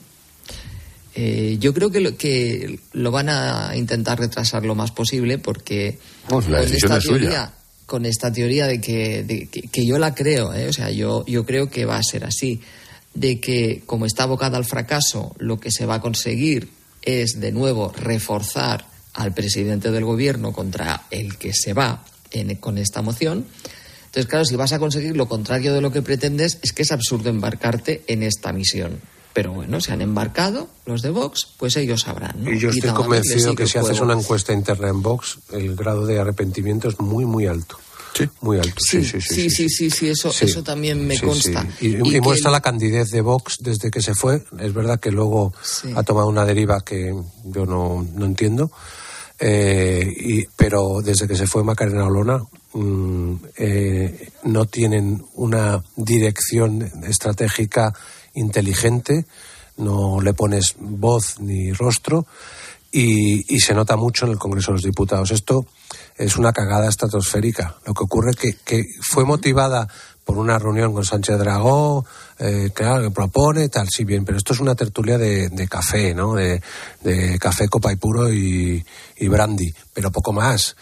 [1.15, 5.99] eh, yo creo que lo, que lo van a intentar retrasar lo más posible porque
[6.29, 7.19] la con esta suya.
[7.19, 7.53] teoría,
[7.87, 10.69] con esta teoría de que, de que, que yo la creo, ¿eh?
[10.69, 12.61] o sea, yo, yo creo que va a ser así,
[13.15, 16.71] de que como está abocada al fracaso, lo que se va a conseguir
[17.03, 22.79] es de nuevo reforzar al presidente del gobierno contra el que se va en- con
[22.79, 23.45] esta moción.
[24.07, 26.93] Entonces, claro, si vas a conseguir lo contrario de lo que pretendes, es que es
[26.93, 29.01] absurdo embarcarte en esta misión.
[29.35, 32.43] Pero bueno, se han embarcado los de Vox, pues ellos sabrán.
[32.43, 32.51] ¿no?
[32.51, 36.07] y yo estoy les convencido que si haces una encuesta interna en Vox el grado
[36.07, 37.79] de arrepentimiento es muy muy alto
[38.17, 40.47] sí muy alto sí sí sí, Sí, sí, sí, sí, eso, Sí.
[40.47, 41.67] eso también me Sí, consta.
[41.79, 41.87] sí.
[42.03, 44.43] Y, y que muestra el- la candidez de Vox desde que se fue.
[44.59, 45.93] Es verdad que luego Sí.
[45.95, 47.15] ha tomado una deriva que
[47.45, 48.73] yo no, no entiendo.
[49.41, 56.83] Eh, y- pero desde que se fue Macarena Olona mm, eh, no tienen una dirección
[57.07, 57.93] estratégica
[58.35, 59.27] inteligente,
[59.77, 62.27] no le pones voz ni rostro
[62.91, 65.31] y, se nota mucho en el Congreso de los Diputados.
[65.31, 65.67] Esto
[66.17, 67.77] es una cagada estratosférica.
[67.87, 69.87] Lo que ocurre que, que fue motivada
[70.29, 72.05] por una reunión con Sánchez Dragó,
[72.39, 76.15] eh, claro, que propone, tal, sí, bien, pero esto es una tertulia de, de café,
[76.15, 76.35] ¿no?
[76.35, 76.61] De,
[77.01, 78.85] de café, copa y puro y,
[79.27, 80.77] brandy, pero poco más.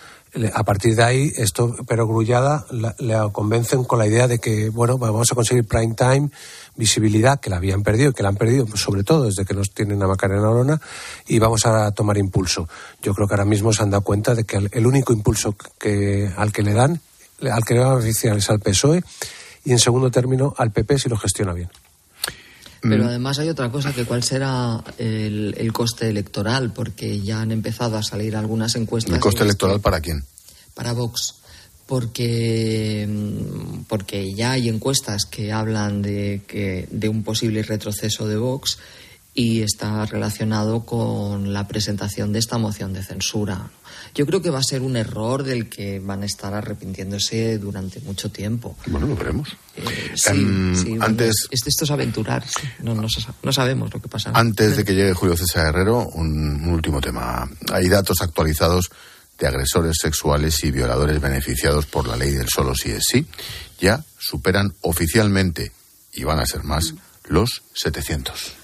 [0.53, 4.69] A partir de ahí, esto, pero Grullada la, la convencen con la idea de que,
[4.69, 6.29] bueno, vamos a conseguir prime time,
[6.75, 9.71] visibilidad, que la habían perdido, que la han perdido, pues, sobre todo desde que nos
[9.71, 10.81] tienen a Macarena Olona,
[11.29, 12.69] y vamos a tomar impulso.
[13.01, 15.55] Yo creo que ahora mismo se han dado cuenta de que el, el único impulso
[15.79, 17.01] que, al que le dan,
[17.43, 19.03] al que le van a beneficiar es al PSOE,
[19.65, 21.69] y en segundo término al PP si lo gestiona bien.
[22.83, 23.09] Pero Mm.
[23.09, 27.97] además hay otra cosa, que cuál será el, el coste electoral, porque ya han empezado
[27.97, 29.15] a salir algunas encuestas.
[29.15, 30.23] ¿El coste electoral para quién?
[30.75, 31.37] para Vox
[31.87, 38.37] porque mm, porque ya hay encuestas que hablan de que de un posible retroceso de
[38.37, 38.79] Vox
[39.39, 43.71] y está relacionado con la presentación de esta moción de censura.
[44.15, 48.01] Yo creo que va a ser un error del que van a estar arrepintiéndose durante
[48.01, 48.77] mucho tiempo.
[48.87, 49.51] Bueno, lo veremos.
[49.77, 52.43] Eh, sí, Em, sí, bueno, antes- es- esto es aventurar,
[52.83, 53.07] no, no,
[53.43, 54.39] no sabemos lo que pasará.
[54.41, 56.29] Antes de que llegue Julio César Herrero, un,
[56.63, 57.47] un último tema.
[57.73, 58.89] Hay datos actualizados
[59.39, 63.27] de agresores sexuales y violadores beneficiados por la ley del solo sí es sí.
[63.79, 65.73] Ya superan oficialmente,
[66.15, 68.55] y van a ser más, los 700.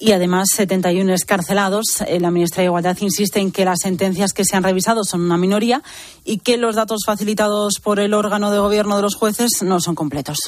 [0.00, 2.00] Y además 71 escarcelados.
[2.06, 5.20] Eh, La ministra de Igualdad insiste en que las sentencias que se han revisado son
[5.20, 5.82] una minoría
[6.24, 9.94] y que los datos facilitados por el órgano de gobierno de los jueces no son
[9.94, 10.38] completos.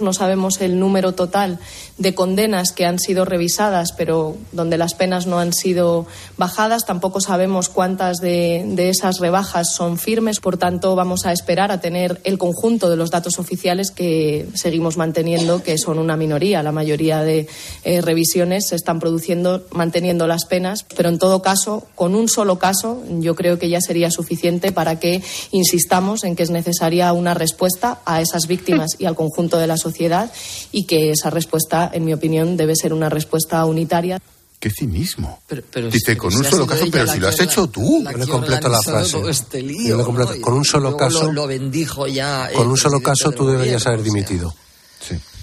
[0.00, 1.58] No sabemos el número total
[1.96, 6.86] de condenas que han sido revisadas, pero donde las penas no han sido bajadas.
[6.86, 10.38] Tampoco sabemos cuántas de, esas rebajas son firmes.
[10.38, 14.96] Por tanto, vamos a esperar a tener el conjunto de los datos oficiales que seguimos
[14.96, 16.62] manteniendo, que son una minoría.
[16.62, 17.48] La mayoría de
[17.82, 22.60] eh, revisiones se están produciendo manteniendo las penas, pero en todo caso, con un solo
[22.60, 27.34] caso, yo creo que ya sería suficiente para que insistamos en que es necesaria una
[27.34, 30.32] respuesta a esas víctimas y al conjunto de la sociedad sociedad
[30.72, 34.18] y que esa respuesta, en mi opinión, debe ser una respuesta unitaria.
[34.60, 35.38] ¡Qué cinismo!
[35.46, 38.00] Pero, pero Dice, pero con si un solo caso, pero si lo has hecho tú.
[38.02, 39.20] la Yo le completo la frase.
[39.30, 40.40] este lío, Yo le completo- ¿no?
[40.42, 42.50] con un solo caso- Lo, lo bendijo ya.
[42.54, 44.12] Con un solo caso tú deberías gobierno, haber o sea.
[44.12, 44.54] dimitido.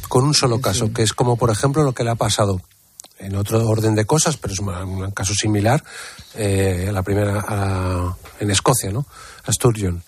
[0.09, 2.61] Con un solo caso, que es como por ejemplo lo que le ha pasado
[3.17, 5.81] en otro orden de cosas, pero es un, un caso similar,
[6.35, 9.05] eh, a la primera a la- en Escocia, ¿no?
[9.45, 10.03] A Sturgeon.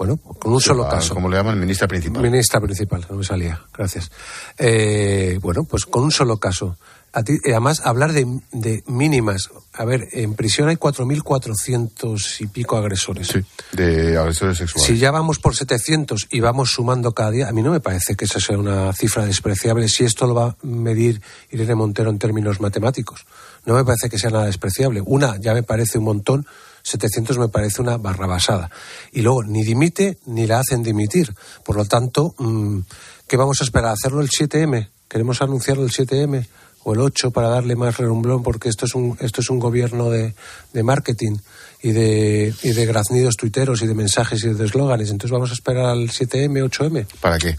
[0.00, 1.12] Bueno, con un solo caso.
[1.12, 2.22] Como le llaman, ministra principal.
[2.22, 4.10] Ministra principal, no me salía, gracias.
[4.56, 6.78] Eh, bueno, pues con un solo caso.
[7.12, 9.50] A ti- eh, además, hablar de, de mínimas.
[9.74, 13.28] A ver, en prisión hay 4.400 y pico agresores.
[13.28, 13.40] Sí,
[13.72, 14.86] de agresores sexuales.
[14.86, 18.14] Si ya vamos por 700 y vamos sumando cada día, a mí no me parece
[18.14, 21.20] que esa sea una cifra despreciable si esto lo va a medir
[21.50, 23.26] Irene Montero en términos matemáticos.
[23.66, 25.02] No me parece que sea nada despreciable.
[25.04, 26.46] Una ya me parece un montón,
[26.90, 28.70] 700 me parece una barrabasada.
[29.12, 31.34] Y luego ni dimite ni la hacen dimitir.
[31.64, 32.80] Por lo tanto, mm,
[33.26, 33.92] ¿qué vamos a esperar?
[33.92, 34.88] ¿Hacerlo el 7M?
[35.08, 36.46] ¿Queremos anunciarlo el 7M?
[36.82, 40.08] o el 8 para darle más relumbrón porque esto es un esto es un gobierno
[40.08, 40.34] de,
[40.72, 41.36] de marketing
[41.82, 45.52] y de y de graznidos tuiteros y de mensajes y de eslóganes entonces vamos a
[45.52, 47.58] esperar al 7M 8M ¿Para qué?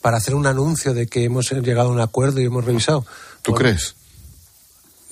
[0.00, 3.04] para hacer un anuncio de que hemos llegado a un acuerdo y hemos revisado
[3.42, 3.96] ¿Tú Bueno, crees?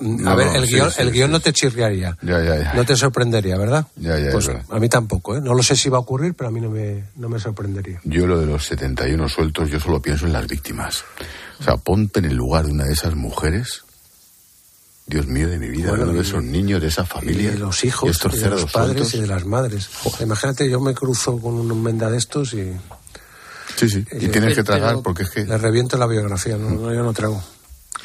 [0.01, 2.57] No, a ver el sí, guion sí, el sí, guion no te chirriaría Ya, ya,
[2.57, 2.73] ya.
[2.75, 4.65] no te sorprendería verdad Ya, ya, es pues verdad.
[4.71, 5.41] a mí tampoco ¿eh?
[5.41, 8.01] no lo sé si va a ocurrir pero a mí no me no me sorprendería
[8.05, 11.05] Yo lo de los 71 sueltos, yo solo pienso en las víctimas.
[11.61, 13.83] O sea, ponte en el lugar de una de esas mujeres.
[15.07, 17.51] Dios mío de mi vida, Bueno, uno de esos niños, de esa y familia.
[17.53, 19.15] de los y hijos estos y de los padres sueltos.
[19.15, 19.89] y de las madres
[20.21, 22.73] imagínate yo me cruzo con un menda de estos y
[23.77, 24.05] Sí, sí.
[24.13, 25.45] Y Eh, tienes que tragar porque es que.
[25.45, 27.43] Le reviento la biografía, no, no, yo no trago.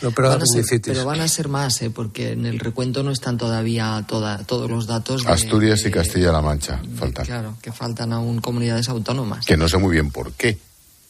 [0.01, 1.89] No, pero Van a ser- pero van a ser más, ¿eh?
[1.89, 5.23] porque en el recuento no están todavía toda, todos los datos.
[5.23, 7.25] de- Asturias y Castilla-La Mancha faltan.
[7.25, 9.45] Claro, que faltan aún comunidades autónomas.
[9.45, 10.57] Que no sé muy bien por qué,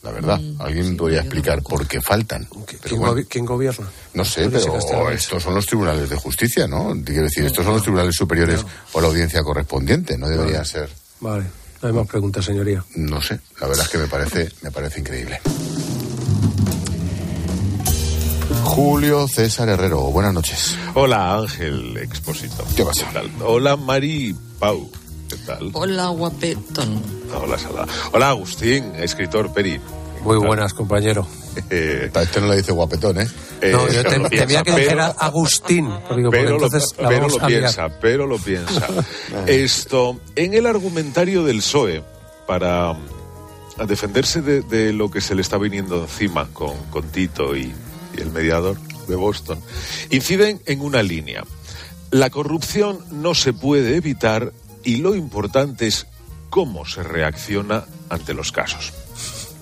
[0.04, 0.40] la verdad.
[0.40, 2.48] Mm, Alguien podría explicar por qué faltan.
[2.52, 3.88] Pero ¿Quién, bueno, gobi- quién gobierna?
[4.14, 6.94] no sé, pero estos son los tribunales de justicia, ¿no?
[7.04, 10.66] Quiero decir, estos son los tribunales superiores o la audiencia correspondiente, no debería Vale.
[10.70, 10.90] ser.
[11.20, 11.46] Vale,
[11.82, 12.84] no hay más preguntas, señoría.
[12.96, 15.40] No sé, la verdad es que me parece, me parece increíble.
[18.64, 20.78] Julio César Herrero, buenas noches.
[20.96, 22.66] Hola Ángel Expósito.
[22.76, 23.08] ¿Qué pasa?
[23.14, 23.30] tal?
[23.44, 24.90] Hola Mari Pau.
[25.30, 25.70] ¿Qué tal?
[25.74, 27.02] Hola, guapetón.
[27.42, 27.88] Hola Sala.
[28.12, 29.80] Hola Agustín, escritor Peri.
[30.24, 31.28] Muy buenas, compañero.
[31.70, 33.28] Eh, A este no le dice guapetón, ¿eh?
[33.72, 35.90] No, yo te- temía que dijera Agustín.
[36.16, 38.88] digo, pero porque lo, pero lo piensa, pero lo piensa.
[39.48, 42.04] Esto, en el argumentario del PSOE,
[42.48, 47.56] para mm, defenderse de, de lo que se le está viniendo encima con, con Tito
[47.56, 47.74] y,
[48.18, 49.60] y el mediador de Boston,
[50.10, 51.44] inciden en una línea.
[52.12, 54.54] La corrupción no se puede evitar
[54.84, 56.08] y lo importante es
[56.50, 58.94] cómo se reacciona ante los casos.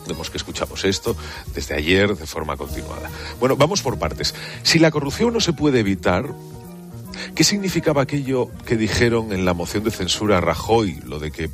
[0.07, 1.15] Vemos que escuchamos esto
[1.53, 3.09] desde ayer de forma continuada.
[3.39, 4.33] Bueno, vamos por partes.
[4.63, 6.25] Si la corrupción no se puede evitar,
[7.35, 11.49] ¿qué significaba aquello que dijeron en la moción de censura a Rajoy, lo de que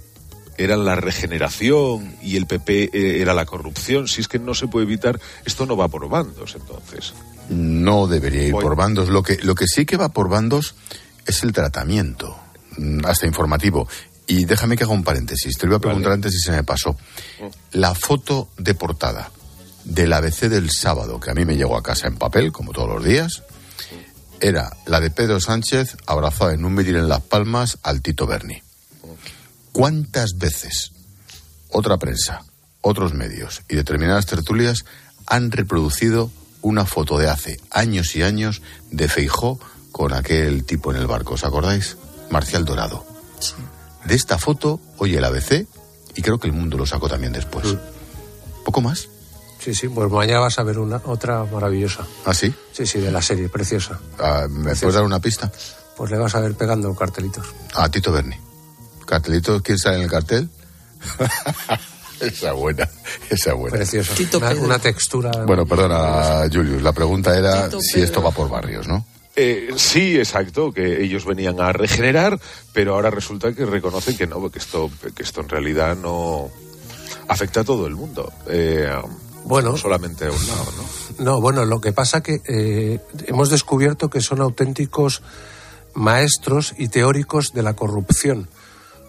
[0.58, 4.08] eran la regeneración y el PP eh, era la corrupción?
[4.08, 7.14] Si es que no se puede evitar, esto no va por bandos entonces.
[7.50, 8.64] No debería ir Voy.
[8.64, 9.10] por bandos.
[9.10, 10.76] Lo que, lo que sí que va por bandos
[11.26, 12.38] es el tratamiento,
[12.78, 13.88] mm, hasta informativo.
[14.28, 15.58] Y déjame que haga un paréntesis.
[15.58, 16.98] Te lo iba a preguntar antes y se me pasó.
[17.72, 19.32] La foto de portada
[19.86, 22.90] del ABC del sábado, que a mí me llegó a casa en papel, como todos
[22.90, 23.44] los días,
[24.42, 28.62] era la de Pedro Sánchez abrazado en un mitin en Las Palmas al Tito Berni.
[29.72, 30.92] ¿Cuántas veces
[31.70, 32.44] otra prensa,
[32.82, 34.86] otros medios y determinadas tertulias
[35.26, 38.62] han reproducido una foto de hace años y años
[38.92, 39.60] de Feijó
[39.92, 41.36] con aquel tipo en el barco?
[41.36, 41.98] ¿Os acordáis?
[42.30, 43.06] Marcial Dorado.
[44.06, 45.68] De esta foto, oye el ABC,
[46.16, 47.76] y creo que el mundo lo sacó también después.
[48.66, 49.10] ¿Poco más?
[49.60, 52.06] Sí, sí, pues mañana vas a ver una, otra maravillosa.
[52.26, 52.54] ¿Ah, sí?
[52.72, 54.00] Sí, sí, de la serie, preciosa.
[54.20, 55.52] Ah, ¿Me puedes dar una pista?
[55.96, 57.48] Pues le vas a ver pegando cartelitos.
[57.74, 58.36] A Tito Berni.
[59.08, 59.62] ¿Cartelito?
[59.64, 60.50] ¿Quién sale en el cartel?
[62.20, 62.88] esa buena,
[63.30, 63.78] esa buena.
[63.78, 64.14] Preciosa.
[64.14, 65.32] Tito Una, textura.
[65.46, 66.82] Bueno, perdona, Julius.
[66.84, 69.06] La pregunta era Tito si esto va por barrios, ¿no?
[69.36, 72.40] Eh, sí, exacto, que ellos venían a regenerar,
[72.74, 76.50] pero ahora resulta que reconocen que no, que esto, que esto en realidad no
[77.28, 78.34] afecta a todo el mundo.
[78.48, 78.92] Eh,
[79.46, 79.72] Bueno.
[79.72, 81.24] no solamente a un lado, ¿no?
[81.24, 85.22] No, bueno, lo que pasa que eh, hemos descubierto que son auténticos
[85.94, 88.50] maestros y teóricos de la corrupción,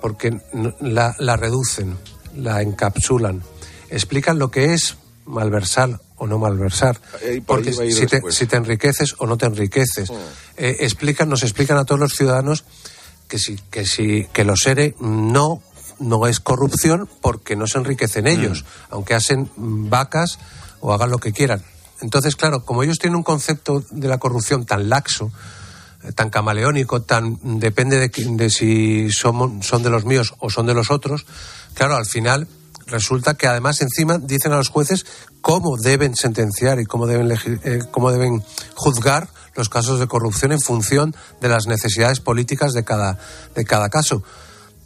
[0.00, 0.40] porque
[0.80, 1.96] la, la reducen,
[2.36, 3.42] la encapsulan,
[3.90, 4.96] explican lo que es
[5.26, 9.46] malversar o no malversar, Eh, por porque si te, si te enriqueces o no te
[9.46, 10.14] enriqueces, Mm.
[10.56, 12.64] Eh, explican, nos explican a todos los ciudadanos
[13.28, 15.62] que si, que si, que los ERE no
[16.00, 20.38] no es corrupción porque no se enriquecen ellos, aunque hacen mm, vacas
[20.80, 21.62] o hagan lo que quieran.
[22.00, 25.32] Entonces, claro, como ellos tienen un concepto de la corrupción tan laxo,
[26.14, 30.74] tan camaleónico, tan depende de, de si somos, son de los míos o son de
[30.74, 31.26] los otros,
[31.74, 32.48] claro, al final
[32.86, 35.06] resulta que además encima dicen a los jueces
[35.40, 37.30] cómo deben sentenciar y cómo deben,
[37.64, 38.42] eh, cómo deben
[38.74, 43.18] juzgar los casos de corrupción en función de las necesidades políticas de cada,
[43.54, 44.22] de cada caso.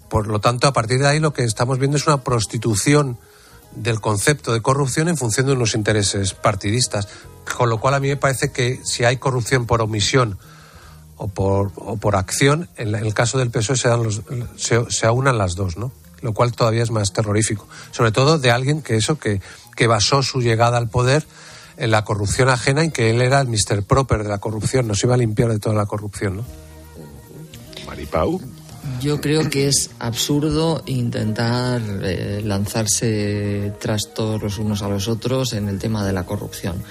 [0.09, 3.19] Por lo tanto, a partir de ahí lo que estamos viendo es una prostitución
[3.75, 7.09] del concepto de corrupción en función de unos intereses partidistas.
[7.57, 10.39] Con lo cual a mí me parece que si hay corrupción por omisión
[11.23, 14.23] o por, o por acción, en el caso del PSOE se, dan los,
[14.57, 15.93] se, se aunan las dos, ¿no?
[16.21, 17.69] Lo cual todavía es más terrorífico.
[17.93, 19.41] Sobre todo de alguien que eso, que,
[19.77, 21.25] que basó su llegada al poder
[21.77, 23.85] en la corrupción ajena y que él era el Mr.
[23.85, 26.45] Proper de la corrupción, nos iba a limpiar de toda la corrupción, ¿no?
[27.87, 28.41] Maripau.
[29.01, 35.69] Yo creo que es absurdo intentar eh, lanzarse trastos los unos a los otros en
[35.69, 36.83] el tema de la corrupción,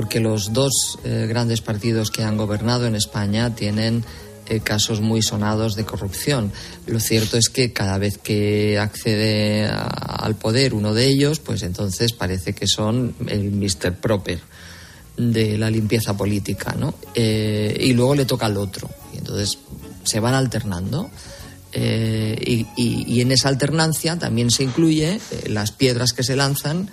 [0.00, 4.02] porque los dos eh, grandes partidos que han gobernado en España tienen
[4.46, 6.52] eh, casos muy sonados de corrupción.
[6.86, 12.14] Lo cierto es que cada vez que accede al poder uno de ellos, pues entonces
[12.14, 13.96] parece que son el Mr.
[14.00, 14.40] Proper
[15.18, 16.94] de la limpieza política, ¿no?
[17.14, 18.88] Eh, y luego le toca al otro.
[19.12, 19.58] Y entonces
[20.04, 21.10] se van alternando.
[21.74, 26.88] y, y- en esa alternancia también se incluye las piedras que se lanzan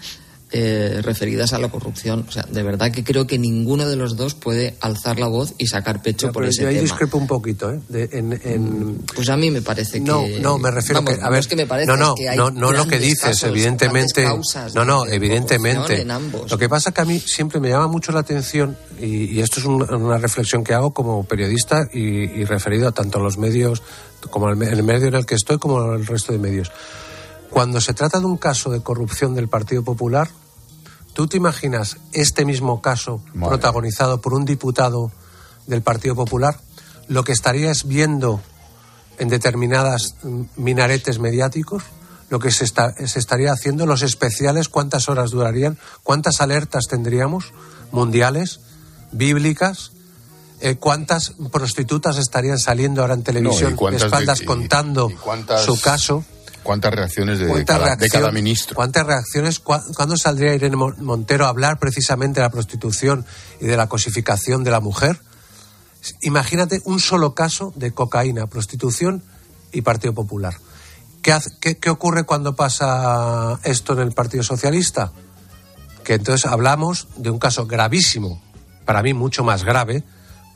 [0.52, 2.26] eh, referidas a la corrupción.
[2.28, 5.54] O sea, de verdad que creo que ninguno de los dos puede alzar la voz
[5.58, 6.84] y sacar pecho Ya, por ese yo ahí tema.
[6.84, 7.80] discrepo un poquito, ¿eh?
[7.90, 10.40] De- en- en, Pues a mí me parece No, que...
[10.40, 12.20] no, me refiero Vamos, que, a no ver, es que me parezca, no, no, es
[12.22, 16.02] que hay no, no lo que dices, casos, evidentemente, causas no, no, de- de evidentemente.
[16.02, 16.50] en ambos.
[16.50, 19.60] Lo que pasa que a mí siempre me llama mucho la atención y, y esto
[19.60, 23.38] es un- una reflexión que hago como periodista y, y referido a tanto a los
[23.38, 23.84] medios
[24.32, 26.72] como al el medio en el que estoy como al resto de medios.
[27.50, 30.30] Cuando se trata de un caso de corrupción del Partido Popular,
[31.14, 33.50] ¿tú te imaginas este mismo caso Madre.
[33.58, 35.12] protagonizado por un diputado
[35.66, 36.60] del Partido Popular?
[37.08, 38.42] Lo que estarías viendo
[39.18, 41.84] en determinadas mm, minaretes mediáticos,
[42.30, 47.54] lo que se, está- se estaría haciendo, los especiales, cuántas horas durarían, cuántas alertas tendríamos,
[47.92, 48.60] mundiales,
[49.14, 49.92] bíblicas,
[50.60, 55.14] eh, cuántas prostitutas estarían saliendo ahora en televisión No, de espaldas de- y- contando y
[55.16, 56.26] cuántas- su caso.
[56.68, 58.76] ¿Cuántas reacciones de, ¿Cuántas cada, de reacción- cada ministro?
[58.76, 59.60] ¿Cuántas reacciones?
[59.62, 63.26] ¿Cuá- ¿Cuándo saldría Irene Mo- Montero a hablar precisamente de la prostitución
[63.62, 65.18] y de la cosificación de la mujer?
[66.22, 69.24] Imagínate un solo caso de cocaína, prostitución
[69.72, 70.56] y Partido Popular.
[71.22, 75.12] ¿Qué, hace- qué- qué ocurre cuando pasa esto en el Partido Socialista?
[76.04, 78.42] Que entonces hablamos de un caso gravísimo,
[78.86, 80.04] para mí mucho más grave,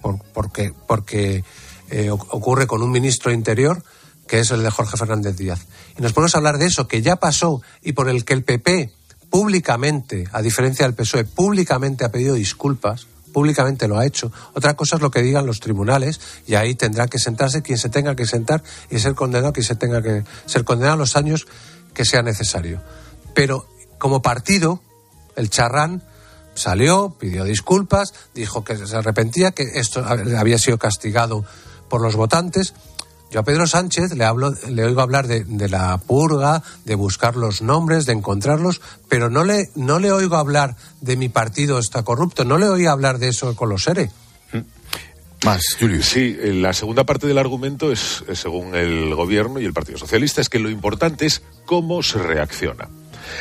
[0.01, 1.43] por- porque, porque
[1.89, 3.83] eh, ocurre con un ministro de Interior,
[4.31, 5.65] que es el de Jorge Fernández Díaz.
[5.97, 8.45] Y nos ponemos a hablar de eso, que ya pasó y por el que el
[8.45, 8.89] PP
[9.29, 14.31] públicamente, a diferencia del PSOE, públicamente ha pedido disculpas, públicamente lo ha hecho.
[14.53, 17.89] Otra cosa es lo que digan los tribunales y ahí tendrá que sentarse quien se
[17.89, 21.45] tenga que sentar y ser condenado quien se tenga que ser condenado los años
[21.93, 22.81] que sea necesario.
[23.35, 23.67] Pero
[23.97, 24.81] como partido,
[25.35, 26.03] el charrán
[26.55, 31.43] salió, pidió disculpas, dijo que se arrepentía, que esto había sido castigado
[31.89, 32.73] por los votantes.
[33.31, 37.37] Yo a Pedro Sánchez le, hablo, le oigo hablar de, de la purga, de buscar
[37.37, 42.03] los nombres, de encontrarlos, pero no le, no le oigo hablar de mi partido está
[42.03, 44.11] corrupto, no le oí hablar de eso con los ERE.
[45.43, 46.03] Más, Julio.
[46.03, 50.39] Sí, eh, la segunda parte del argumento es, según el gobierno y el Partido Socialista,
[50.39, 52.89] es que lo importante es cómo se reacciona.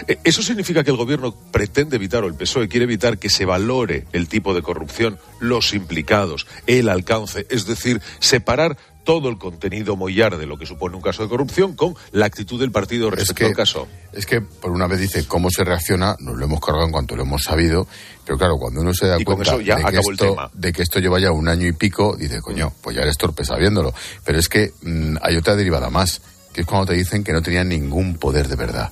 [0.09, 3.45] Eh, Eso significa que el gobierno pretende evitar, o el PSOE quiere evitar, que se
[3.45, 9.97] valore el tipo de corrupción, los implicados, el alcance, es decir, separar todo el contenido
[9.97, 13.35] mollar de lo que supone un caso de corrupción con la actitud del partido respecto
[13.35, 13.89] que- al caso.
[14.13, 17.17] Es que por una vez dice cómo se reacciona, nos lo hemos cargado en cuanto
[17.17, 17.87] lo hemos sabido,
[18.25, 20.99] pero claro, cuando uno se da Y cuenta ya de, que esto, de que esto
[21.01, 23.95] lleva ya un año y pico, dice, coño, pues ya eres torpe sabiéndolo.
[24.25, 26.21] Pero es que mm, hay otra derivada más,
[26.53, 28.91] que es cuando te dicen que no tenían ningún poder de verdad.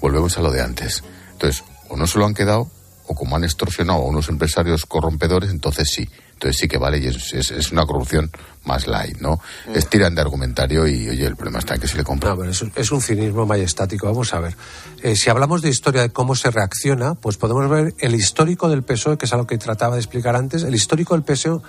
[0.00, 1.02] Volvemos a lo de antes.
[1.32, 2.70] Entonces, o no se lo han quedado,
[3.06, 6.08] o como han extorsionado a unos empresarios corrompedores, entonces sí.
[6.42, 8.30] Entonces sí que vale y es, es- es una corrupción
[8.64, 9.40] más light, ¿no?
[9.68, 9.76] Mm.
[9.76, 12.30] Es tiran de argumentario y, oye, el problema está en que se le compra.
[12.30, 14.06] No, pero es, un- es un cinismo majestático.
[14.06, 14.56] Vamos a ver.
[15.02, 18.82] Eh, si hablamos de historia de cómo se reacciona, pues podemos ver el histórico del
[18.82, 21.60] PSOE, que es algo que trataba de explicar antes, el histórico del PSOE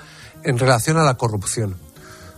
[0.44, 1.76] en relación a la corrupción.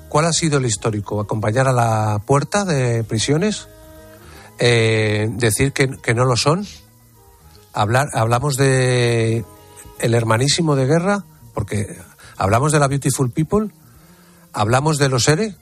[0.09, 1.21] ¿Cuál ha sido el histórico?
[1.21, 3.67] ¿Acompañar a la puerta de prisiones?
[4.57, 6.65] Eh, ¿Decir que, que no lo son?
[7.73, 9.45] Hablar, ¿Hablamos de
[9.99, 11.23] el hermanísimo de guerra?
[11.53, 11.95] Porque
[12.43, 13.69] hablamos de la Beautiful People,
[14.51, 15.55] hablamos de los ERE.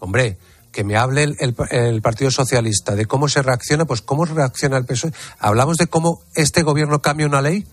[0.00, 0.36] Hombre,
[0.72, 4.76] que me hable el, el- el Partido Socialista de cómo se reacciona, pues cómo reacciona
[4.76, 5.12] el PSOE.
[5.38, 7.66] Hablamos de cómo este gobierno cambia una ley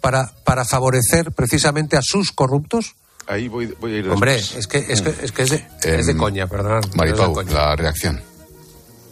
[0.00, 2.94] para, para favorecer precisamente a sus corruptos.
[3.28, 4.58] Ahí voy, voy a ir Hombre, después.
[4.58, 6.80] es que es, que, es, que es de, es de Em, coña, perdón.
[6.94, 8.20] Maripau, la reacción.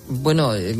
[0.08, 0.76] Bueno, eh,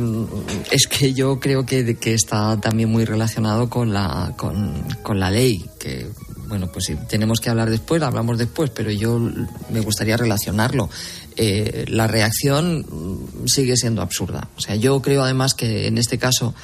[0.71, 5.31] es que yo creo que, que está también muy relacionado con la, con, con la
[5.31, 6.09] ley, que
[6.49, 10.89] bueno, pues si tenemos que hablar después, hablamos después, pero yo me gustaría relacionarlo.
[11.37, 14.49] Eh, la reacción mm, sigue siendo absurda.
[14.57, 16.55] O sea, yo creo además que en este caso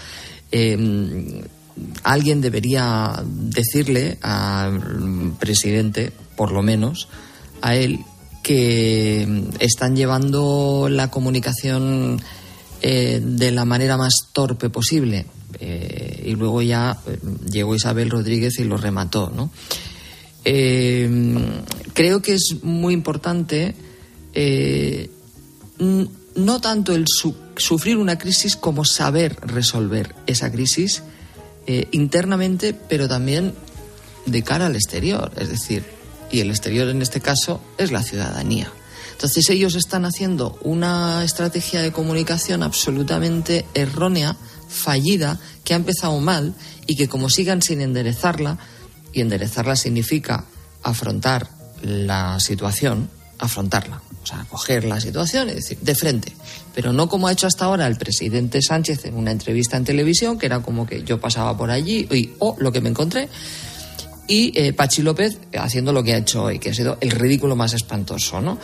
[0.53, 1.45] eh,
[2.03, 7.09] alguien debería decirle al presidente, por lo menos,
[7.63, 8.01] a él,
[8.43, 12.21] que mm, están llevando la comunicación
[12.83, 15.27] eh, de la manera más torpe posible.
[15.59, 17.19] Eh, y luego ya eh,
[17.51, 19.51] llegó Isabel Rodríguez y lo remató, ¿no?
[20.45, 21.09] Eh,
[21.93, 23.75] creo que es muy importante
[26.37, 31.03] no tanto el su- sufrir una crisis como saber resolver esa crisis
[31.91, 33.55] internamente, pero también
[34.27, 35.31] de cara al exterior.
[35.37, 35.85] Es decir,
[36.31, 38.73] y el exterior en este caso es la ciudadanía.
[39.13, 44.37] Entonces ellos están haciendo una estrategia de comunicación absolutamente errónea,
[44.71, 46.55] fallida, que ha empezado mal
[46.87, 48.59] y que como sigan sin enderezarla,
[49.13, 50.45] y enderezarla significa
[50.83, 51.49] afrontar
[51.83, 54.03] la situación, afrontarla.
[54.23, 56.33] O sea, coger la situación y decir, de frente.
[56.75, 60.39] Pero no como ha hecho hasta ahora el presidente Sánchez en una entrevista en televisión,
[60.39, 63.29] que era como que yo pasaba por allí y, oh, lo que me encontré.
[64.33, 67.57] Y eh, Pachi López haciendo lo que ha hecho hoy, que ha sido el ridículo
[67.57, 68.59] más espantoso, ¿no?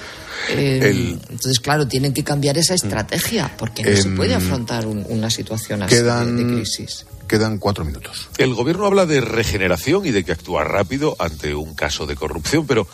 [0.50, 4.86] Eh, El- Entonces, claro, tienen que cambiar esa estrategia, porque no se Em, puede afrontar
[4.86, 7.04] un- una situación así de- Quedan, de crisis.
[7.26, 8.28] quedan cuatro minutos.
[8.38, 12.64] El gobierno habla de regeneración y de que actúa rápido ante un caso de corrupción,
[12.64, 12.86] pero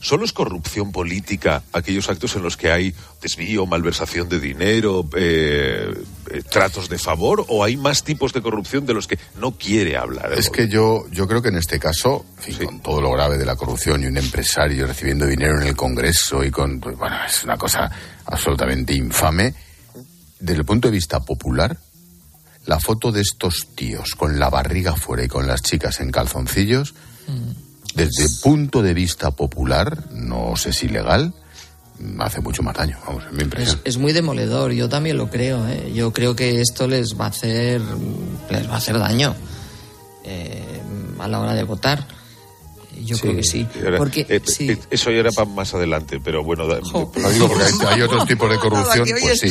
[0.00, 5.94] ¿solo es corrupción política aquellos actos en los que hay desvío, malversación de dinero, eh,
[6.30, 9.96] eh, tratos de favor, o hay más tipos de corrupción de los que no quiere
[9.96, 10.32] hablar?
[10.32, 13.38] Es que yo, yo creo que en este caso, en fin, con todo lo grave
[13.38, 17.16] de la corrupción y un empresario recibiendo dinero en el Congreso y con, pues, bueno,
[17.26, 17.90] es una cosa
[18.26, 19.54] absolutamente infame.
[20.38, 21.76] Desde el punto de vista popular,
[22.66, 26.94] la foto de estos tíos con la barriga fuera y con las chicas en calzoncillos,
[27.94, 31.32] desde el punto de vista popular, no sé si legal,
[32.18, 33.80] hace mucho más daño, vamos, en mi Es, impresión.
[33.84, 35.66] es muy demoledor, yo también lo creo.
[35.68, 35.92] ¿eh?
[35.94, 37.80] Yo creo que esto les va a hacer,
[38.50, 39.34] les va a hacer daño
[40.24, 40.80] eh,
[41.18, 42.06] a la hora de votar.
[43.04, 43.66] Yo creo que sí.
[43.98, 44.70] Porque eh, sí.
[44.70, 46.66] eh, Eso ya era para más adelante, pero bueno.
[46.66, 49.48] da- Lo digo porque hay, hay otros tipos de corrupción, pues sí,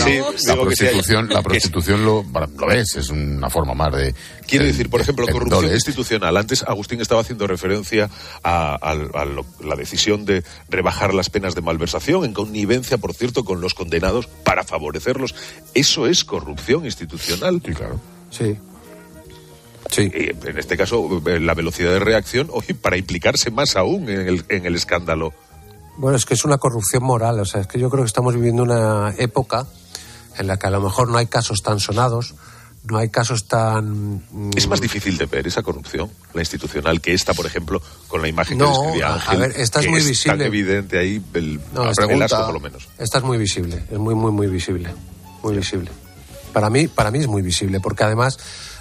[0.48, 2.24] la prostitución, la prostitución lo,
[2.58, 4.14] lo ves, es una forma más de...
[4.48, 6.36] Quiero de- decir, por ejemplo, corrupción institucional.
[6.38, 8.10] Antes Agustín estaba haciendo referencia
[8.44, 13.14] a, a- a lo- la decisión de rebajar las penas de malversación en connivencia, por
[13.14, 15.36] cierto, con los condenados para favorecerlos.
[15.74, 17.62] Eso es corrupción institucional.
[17.66, 18.00] Sí, claro.
[18.32, 18.58] Sí.
[19.92, 20.12] Sí.
[20.14, 22.50] en este caso, eh, la velocidad de reacción,
[22.82, 25.34] para implicarse más aún en el, en el escándalo.
[25.98, 27.40] Bueno, es que es una corrupción moral.
[27.40, 29.68] O sea, es que yo creo que estamos viviendo una época
[30.38, 32.36] en la que a lo mejor no hay casos tan sonados,
[32.86, 34.24] no hay casos tan.
[34.32, 38.22] mm, Es más difícil de ver esa corrupción, la institucional, que esta, por ejemplo, con
[38.22, 39.40] la imagen No, que describía a- a Ángel.
[39.42, 40.46] ver, esta es que muy tan visible.
[40.46, 42.88] evidente ahí, el, No, esta el asco, por lo menos.
[42.98, 44.90] Esta es muy visible, es muy, muy, muy visible.
[45.44, 45.92] Muy visible.
[46.54, 48.38] Para mí, para mí es muy visible, porque además,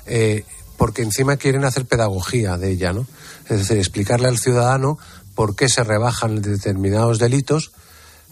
[0.07, 0.45] eh,
[0.79, 3.07] porque encima quieren hacer pedagogía de ella, ¿no?
[3.49, 4.97] Es decir, explicarle al ciudadano
[5.35, 7.73] por qué se rebajan determinados delitos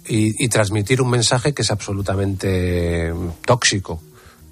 [0.09, 4.01] y, transmitir un mensaje que es absolutamente mm, tóxico,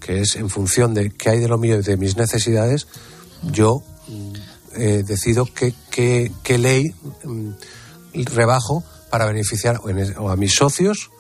[0.01, 2.89] que es en función de qué hay de lo mío y de mis necesidades,
[3.43, 4.33] yo mm,
[4.77, 6.93] eh, decido qué, qué, qué ley
[7.23, 7.51] mm,
[8.35, 11.11] rebajo para beneficiar o, o a mis socios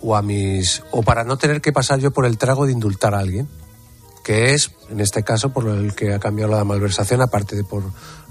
[0.00, 3.14] o a mis o para no tener que pasar yo por el trago de indultar
[3.14, 3.48] a alguien
[4.30, 7.82] que es en este caso por el que ha cambiado la malversación aparte de por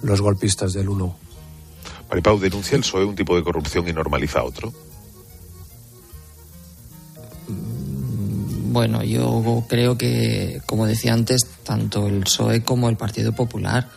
[0.02, 1.14] los golpistas del 1
[2.10, 4.72] Maripau denuncia el PSOE un tipo de corrupción y normaliza otro.
[8.72, 13.89] Bueno, yo creo que, como decía antes, tanto el PSOE como el Partido Popular,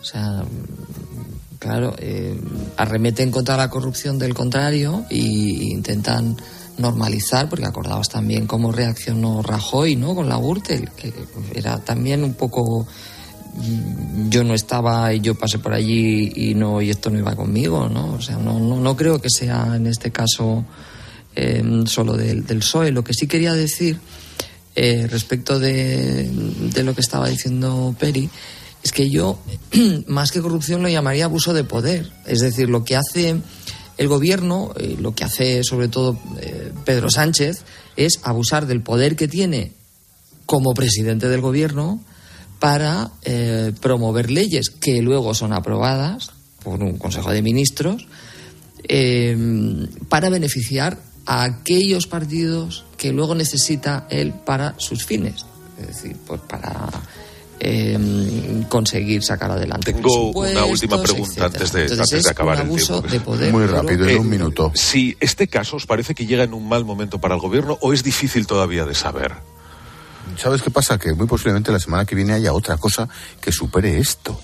[0.00, 2.40] o sea, mm, claro, eh,
[2.78, 6.38] arremeten contra la corrupción del contrario e intentan
[6.80, 10.14] normalizar, porque acordabas también cómo reaccionó Rajoy, ¿no?
[10.14, 11.12] Con la Gürtel, que
[11.54, 12.86] era también un poco
[13.54, 17.36] mm, yo no estaba y yo pasé por allí y no y esto no iba
[17.36, 18.14] conmigo, ¿no?
[18.14, 20.64] O sea, no, no, no creo que sea en este caso
[21.36, 22.90] eh, solo del, del PSOE.
[22.90, 24.00] Lo que sí quería decir
[24.74, 26.30] eh, respecto de,
[26.74, 28.30] de lo que estaba diciendo Peri
[28.82, 29.38] es que yo,
[30.06, 32.10] más que corrupción, lo llamaría abuso de poder.
[32.26, 33.36] Es decir, lo que hace
[34.00, 37.64] el gobierno, eh, lo que hace sobre todo eh, Pedro Sánchez,
[37.96, 39.72] es abusar del poder que tiene
[40.46, 42.02] como presidente del gobierno
[42.58, 46.30] para eh, promover leyes que luego son aprobadas
[46.64, 48.06] por un Consejo de Ministros
[48.88, 49.36] eh,
[50.08, 55.44] para beneficiar a aquellos partidos que luego necesita él para sus fines.
[55.78, 56.88] Es decir, pues para
[57.60, 59.92] eh, conseguir sacar adelante.
[59.92, 61.46] Tengo una última pregunta etcétera.
[61.46, 63.00] antes de, Entonces, antes de es acabar un el tiempo.
[63.08, 64.72] de poder, Muy pero- rápido, en un Eh, minuto.
[64.74, 67.92] Si este caso os parece que llega en un mal momento para el gobierno o
[67.92, 69.32] es difícil todavía de saber.
[70.36, 70.96] ¿Sabes qué pasa?
[70.96, 73.08] Que muy posiblemente la semana que viene haya otra cosa
[73.40, 74.40] que supere esto.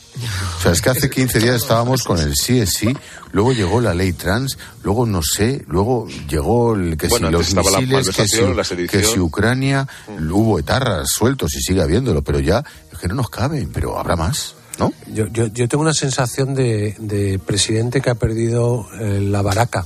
[0.58, 2.94] O sea, es que hace 15 días estábamos con el sí es sí,
[3.32, 7.52] luego llegó la ley trans, luego no sé, luego llegó el que Bueno, si los
[7.54, 9.02] la misiles, que si, malversación, la sedición.
[9.02, 9.86] que si Ucrania,
[10.32, 12.64] hubo etarras sueltos y sigue habiéndolo, pero ya
[12.98, 14.92] que no nos caben, pero habrá más, ¿no?
[15.08, 19.84] Yo, yo, yo tengo una sensación de, de presidente que ha perdido eh, la baraca.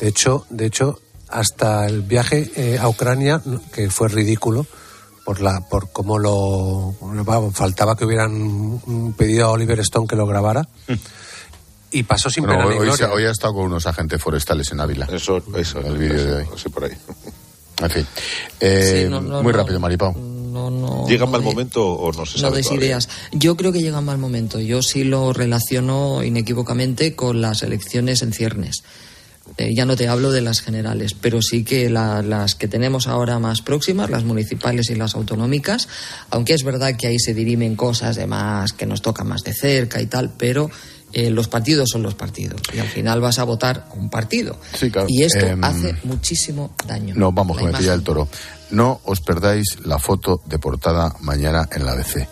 [0.00, 3.40] De hecho, de hecho, hasta el viaje eh, a Ucrania,
[3.72, 4.66] que fue ridículo,
[5.24, 6.94] por la por cómo lo
[7.52, 10.68] faltaba que hubieran pedido a Oliver Stone que lo grabara
[11.90, 13.10] y pasó sin Bueno, pena hoy, ni gloria.
[13.12, 15.08] hoy ha estado con unos agentes forestales en Ávila.
[15.10, 16.46] Eso, eso, el vídeo de hoy.
[16.56, 16.92] Sí, por ahí.
[17.82, 18.06] En fin.
[18.60, 19.58] Eh, Sí, no, no, muy no.
[19.58, 20.14] rápido, Maripau.
[20.56, 22.86] No, no, ¿Llega no mal de- momento o no se no sabe todavía?
[22.86, 23.08] ideas.
[23.32, 24.58] Yo creo que llega mal momento.
[24.58, 28.82] Yo sí lo relaciono inequívocamente con las elecciones en ciernes.
[29.58, 33.06] Eh, ya no te hablo de las generales, pero sí que la- las que tenemos
[33.06, 35.88] ahora más próximas, las municipales y las autonómicas,
[36.30, 39.52] aunque es verdad que ahí se dirimen cosas de más que nos tocan más de
[39.52, 40.68] cerca y tal, pero
[41.12, 44.58] eh, los partidos son los partidos y al final vas a votar un partido.
[44.74, 45.06] Sí, claro.
[45.08, 47.14] Y esto Em, hace muchísimo daño.
[47.16, 47.88] No, vamos, imagen.
[47.88, 48.28] el toro.
[48.70, 52.28] No os perdáis la foto de portada mañana en la ABC.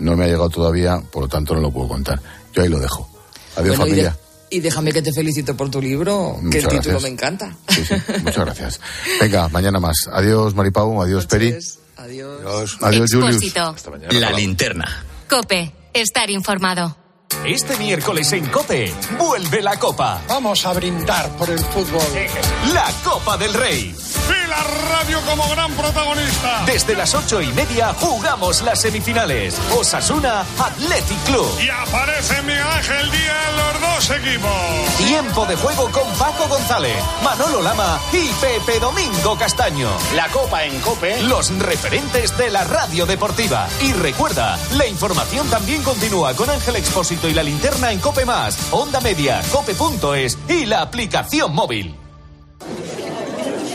[0.00, 2.20] No me ha llegado todavía, por lo tanto no lo puedo contar.
[2.52, 3.08] Yo ahí lo dejo.
[3.56, 4.16] Adiós, Bueno, familia.
[4.50, 7.02] y déjame que te felicite por tu libro, que el Muchas título gracias.
[7.02, 7.56] me encanta.
[7.68, 8.80] Sí, sí, muchas gracias.
[9.20, 10.08] Venga, mañana más.
[10.12, 11.02] Adiós, Maripau.
[11.02, 11.54] Adiós, Peri.
[11.96, 12.76] Adiós.
[12.80, 13.42] Adiós, Julius.
[13.42, 13.74] Expósito.
[14.10, 15.04] La linterna.
[15.28, 16.96] Cope, estar informado.
[17.44, 20.22] Este miércoles en Cope, vuelve la Copa.
[20.28, 22.02] Vamos a brindar por el fútbol.
[22.72, 23.94] La Copa del Rey.
[24.48, 26.62] La radio como gran protagonista.
[26.64, 29.60] Desde las ocho y media jugamos las semifinales.
[29.76, 31.46] Osasuna Athletic Club.
[31.60, 34.96] Y aparece Miguel Ángel Díaz en los dos equipos.
[34.96, 39.90] Tiempo de juego con Paco González, Manolo Lama y Pepe Domingo Castaño.
[40.14, 41.22] La Copa en Cope.
[41.24, 43.68] Los referentes de la radio deportiva.
[43.82, 48.56] Y recuerda, la información también continúa con Ángel Expósito y la linterna en Cope Más,
[48.70, 52.07] Onda Media, Cope.es y la aplicación móvil.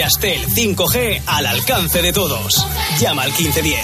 [0.00, 2.66] Yastel 5G al alcance de todos.
[2.98, 3.80] Llama al 1510.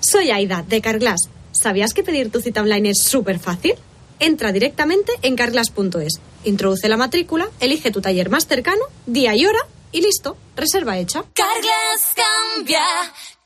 [0.00, 1.30] Soy Aida, de Carglass.
[1.50, 3.72] ¿Sabías que pedir tu cita online es súper fácil?
[4.18, 9.60] Entra directamente en carglass.es, introduce la matrícula, elige tu taller más cercano, día y hora
[9.92, 11.24] y listo, reserva hecha.
[11.32, 12.84] Carglass cambia,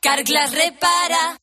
[0.00, 1.38] Carglass repara.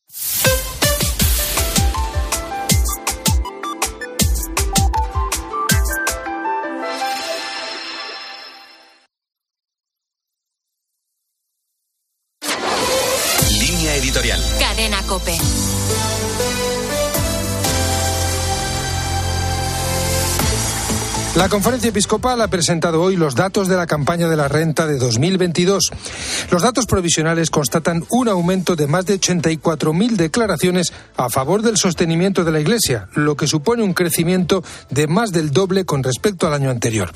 [14.59, 16.10] Cadena Cope.
[21.41, 24.99] La conferencia episcopal ha presentado hoy los datos de la campaña de la renta de
[24.99, 25.91] 2022.
[26.51, 32.43] Los datos provisionales constatan un aumento de más de 84.000 declaraciones a favor del sostenimiento
[32.43, 36.53] de la Iglesia, lo que supone un crecimiento de más del doble con respecto al
[36.53, 37.11] año anterior.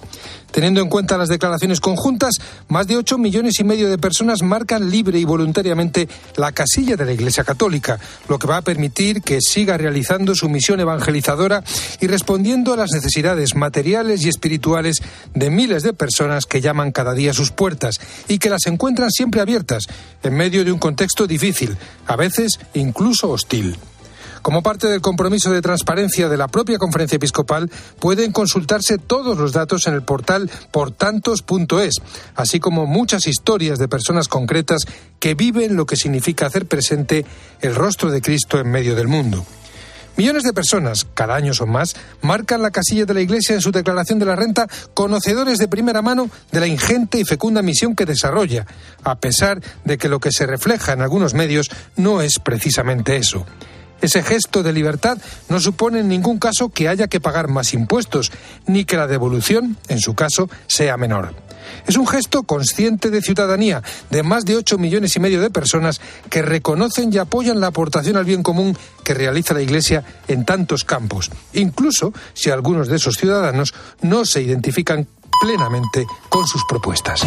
[0.50, 2.36] Teniendo en cuenta las declaraciones conjuntas,
[2.70, 6.08] más de 8 millones y medio de personas marcan libre y voluntariamente
[6.38, 8.00] la casilla de la Iglesia Católica,
[8.30, 11.62] lo que va a permitir que siga realizando su misión evangelizadora
[12.00, 15.02] y respondiendo a las necesidades materiales y espirituales
[15.34, 19.12] de miles de personas que llaman cada día a sus puertas y que las encuentran
[19.12, 19.86] siempre abiertas,
[20.24, 23.78] en medio de un contexto difícil, a veces incluso hostil.
[24.46, 29.54] Como parte del compromiso de transparencia de la propia conferencia episcopal, pueden consultarse todos los
[29.54, 31.96] datos en el portal portantos.es,
[32.36, 34.86] así como muchas historias de personas concretas
[35.20, 37.26] que viven lo que significa hacer presente
[37.62, 39.44] el rostro de Cristo en medio del mundo.
[40.18, 43.72] Millones de personas, cada año son más, marcan la casilla de la Iglesia en su
[43.72, 48.06] declaración de la renta, conocedores de primera mano de la ingente y fecunda misión que
[48.06, 48.66] desarrolla,
[49.04, 53.46] a pesar de que lo que se refleja en algunos medios no es precisamente eso.
[54.02, 55.18] Ese gesto de libertad
[55.50, 58.32] no supone en ningún caso que haya que pagar más impuestos,
[58.68, 61.34] ni que la devolución, en su caso, sea menor.
[61.88, 66.02] Es un gesto consciente de ciudadanía de más de 8 millones y medio de personas
[66.30, 70.84] que reconocen y apoyan la aportación al bien común que realiza la Iglesia en tantos
[70.84, 75.08] campos, incluso si algunos de esos ciudadanos no se identifican
[75.42, 77.22] plenamente con sus propuestas.